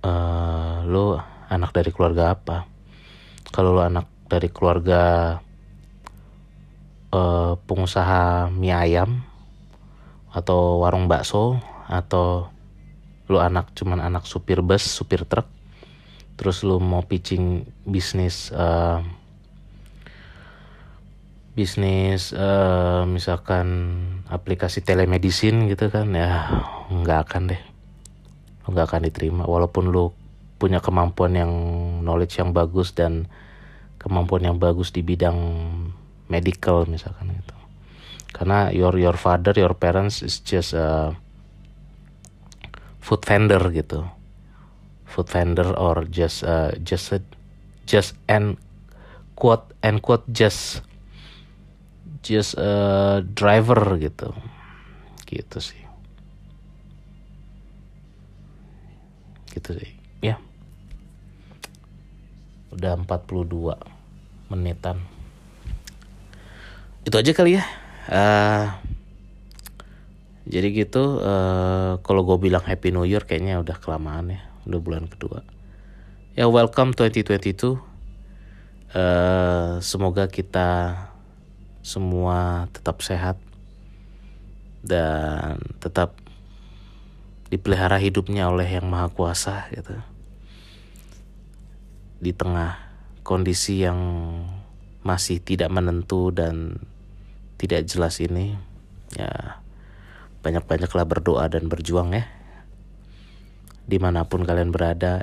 uh, 0.00 0.80
lo 0.88 1.20
anak 1.52 1.76
dari 1.76 1.92
keluarga 1.92 2.32
apa? 2.32 2.64
Kalau 3.52 3.76
lo 3.76 3.84
anak 3.84 4.08
dari 4.26 4.48
keluarga 4.48 5.36
uh, 7.12 7.60
pengusaha 7.68 8.48
mie 8.48 8.72
ayam 8.72 9.20
atau 10.32 10.80
warung 10.80 11.08
bakso 11.08 11.60
atau 11.88 12.48
lu 13.26 13.38
anak 13.42 13.72
cuman 13.74 13.98
anak 13.98 14.28
supir 14.28 14.62
bus 14.62 14.84
supir 14.86 15.26
truk 15.26 15.55
terus 16.36 16.60
lu 16.64 16.76
mau 16.80 17.00
pitching 17.04 17.64
bisnis 17.88 18.52
uh, 18.52 19.00
bisnis 21.56 22.36
uh, 22.36 23.08
misalkan 23.08 23.66
aplikasi 24.28 24.84
telemedicine 24.84 25.72
gitu 25.72 25.88
kan 25.88 26.12
ya 26.12 26.62
nggak 26.92 27.18
akan 27.28 27.42
deh. 27.56 27.62
Nggak 28.68 28.86
akan 28.92 29.02
diterima. 29.08 29.42
Walaupun 29.48 29.88
lu 29.88 30.12
punya 30.56 30.80
kemampuan 30.80 31.36
yang 31.36 31.52
knowledge 32.04 32.40
yang 32.40 32.56
bagus 32.56 32.96
dan 32.96 33.28
kemampuan 34.00 34.44
yang 34.44 34.56
bagus 34.56 34.92
di 34.92 35.04
bidang 35.04 35.36
medical 36.32 36.88
misalkan 36.88 37.36
itu 37.36 37.56
karena 38.32 38.72
your 38.72 38.96
your 38.96 39.16
father 39.16 39.52
your 39.56 39.76
parents 39.76 40.20
is 40.20 40.40
just 40.40 40.72
a 40.76 41.12
food 43.00 43.22
vendor 43.24 43.60
gitu 43.70 44.04
food 45.16 45.32
vendor 45.32 45.72
or 45.80 46.04
just 46.12 46.44
uh, 46.44 46.76
just 46.84 47.08
a, 47.16 47.24
just 47.88 48.12
and 48.28 48.60
quote 49.32 49.72
and 49.80 50.04
quote 50.04 50.28
just 50.28 50.84
just 52.20 52.52
a 52.60 53.24
driver 53.24 53.96
gitu. 53.96 54.36
Gitu 55.24 55.56
sih. 55.56 55.80
Gitu 59.56 59.70
sih. 59.72 59.92
Ya. 60.20 60.36
Udah 62.76 63.00
42 63.00 63.72
menitan. 64.52 65.00
Itu 67.08 67.16
aja 67.16 67.32
kali 67.32 67.56
ya. 67.56 67.64
Uh, 68.06 68.68
jadi 70.46 70.86
gitu 70.86 71.18
uh, 71.24 71.98
kalau 72.06 72.22
gue 72.22 72.38
bilang 72.38 72.62
happy 72.62 72.94
new 72.94 73.02
year 73.02 73.26
kayaknya 73.26 73.58
udah 73.58 73.74
kelamaan 73.82 74.30
ya 74.30 74.45
udah 74.66 74.80
bulan 74.82 75.06
kedua. 75.06 75.46
Ya 76.36 76.50
welcome 76.50 76.92
2022 76.92 77.32
uh, 77.72 77.78
eh, 78.92 79.72
semoga 79.80 80.28
kita 80.28 81.00
semua 81.80 82.68
tetap 82.74 83.00
sehat 83.00 83.38
dan 84.82 85.62
tetap 85.78 86.18
dipelihara 87.46 87.96
hidupnya 88.02 88.50
oleh 88.50 88.66
yang 88.66 88.90
maha 88.90 89.08
kuasa 89.08 89.70
gitu. 89.70 89.94
Di 92.18 92.34
tengah 92.34 92.76
kondisi 93.22 93.86
yang 93.86 93.98
masih 95.06 95.38
tidak 95.38 95.70
menentu 95.70 96.34
dan 96.34 96.82
tidak 97.56 97.86
jelas 97.86 98.18
ini 98.18 98.58
ya 99.14 99.62
banyak-banyaklah 100.42 101.06
berdoa 101.06 101.46
dan 101.46 101.70
berjuang 101.70 102.12
ya 102.12 102.35
di 103.86 104.02
mana 104.02 104.26
pun 104.26 104.42
kalian 104.42 104.74
berada 104.74 105.22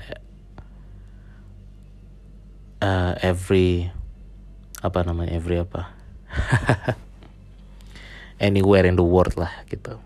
uh, 2.80 3.14
every 3.20 3.92
apa 4.80 5.04
namanya 5.04 5.36
every 5.36 5.60
apa? 5.60 5.92
Anywhere 8.48 8.88
in 8.88 8.96
the 8.96 9.04
world 9.04 9.36
lah 9.36 9.52
gitu. 9.68 10.00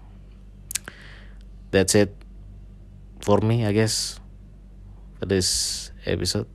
That's 1.69 1.93
it 1.93 2.13
for 3.21 3.41
me 3.45 3.65
I 3.65 3.73
guess 3.77 4.17
for 5.21 5.29
this 5.29 5.89
episode. 6.05 6.49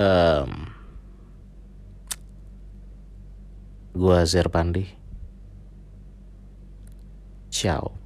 Um, 0.00 0.72
gua 3.92 4.24
Zerpandi. 4.24 4.96
Ciao 7.52 7.99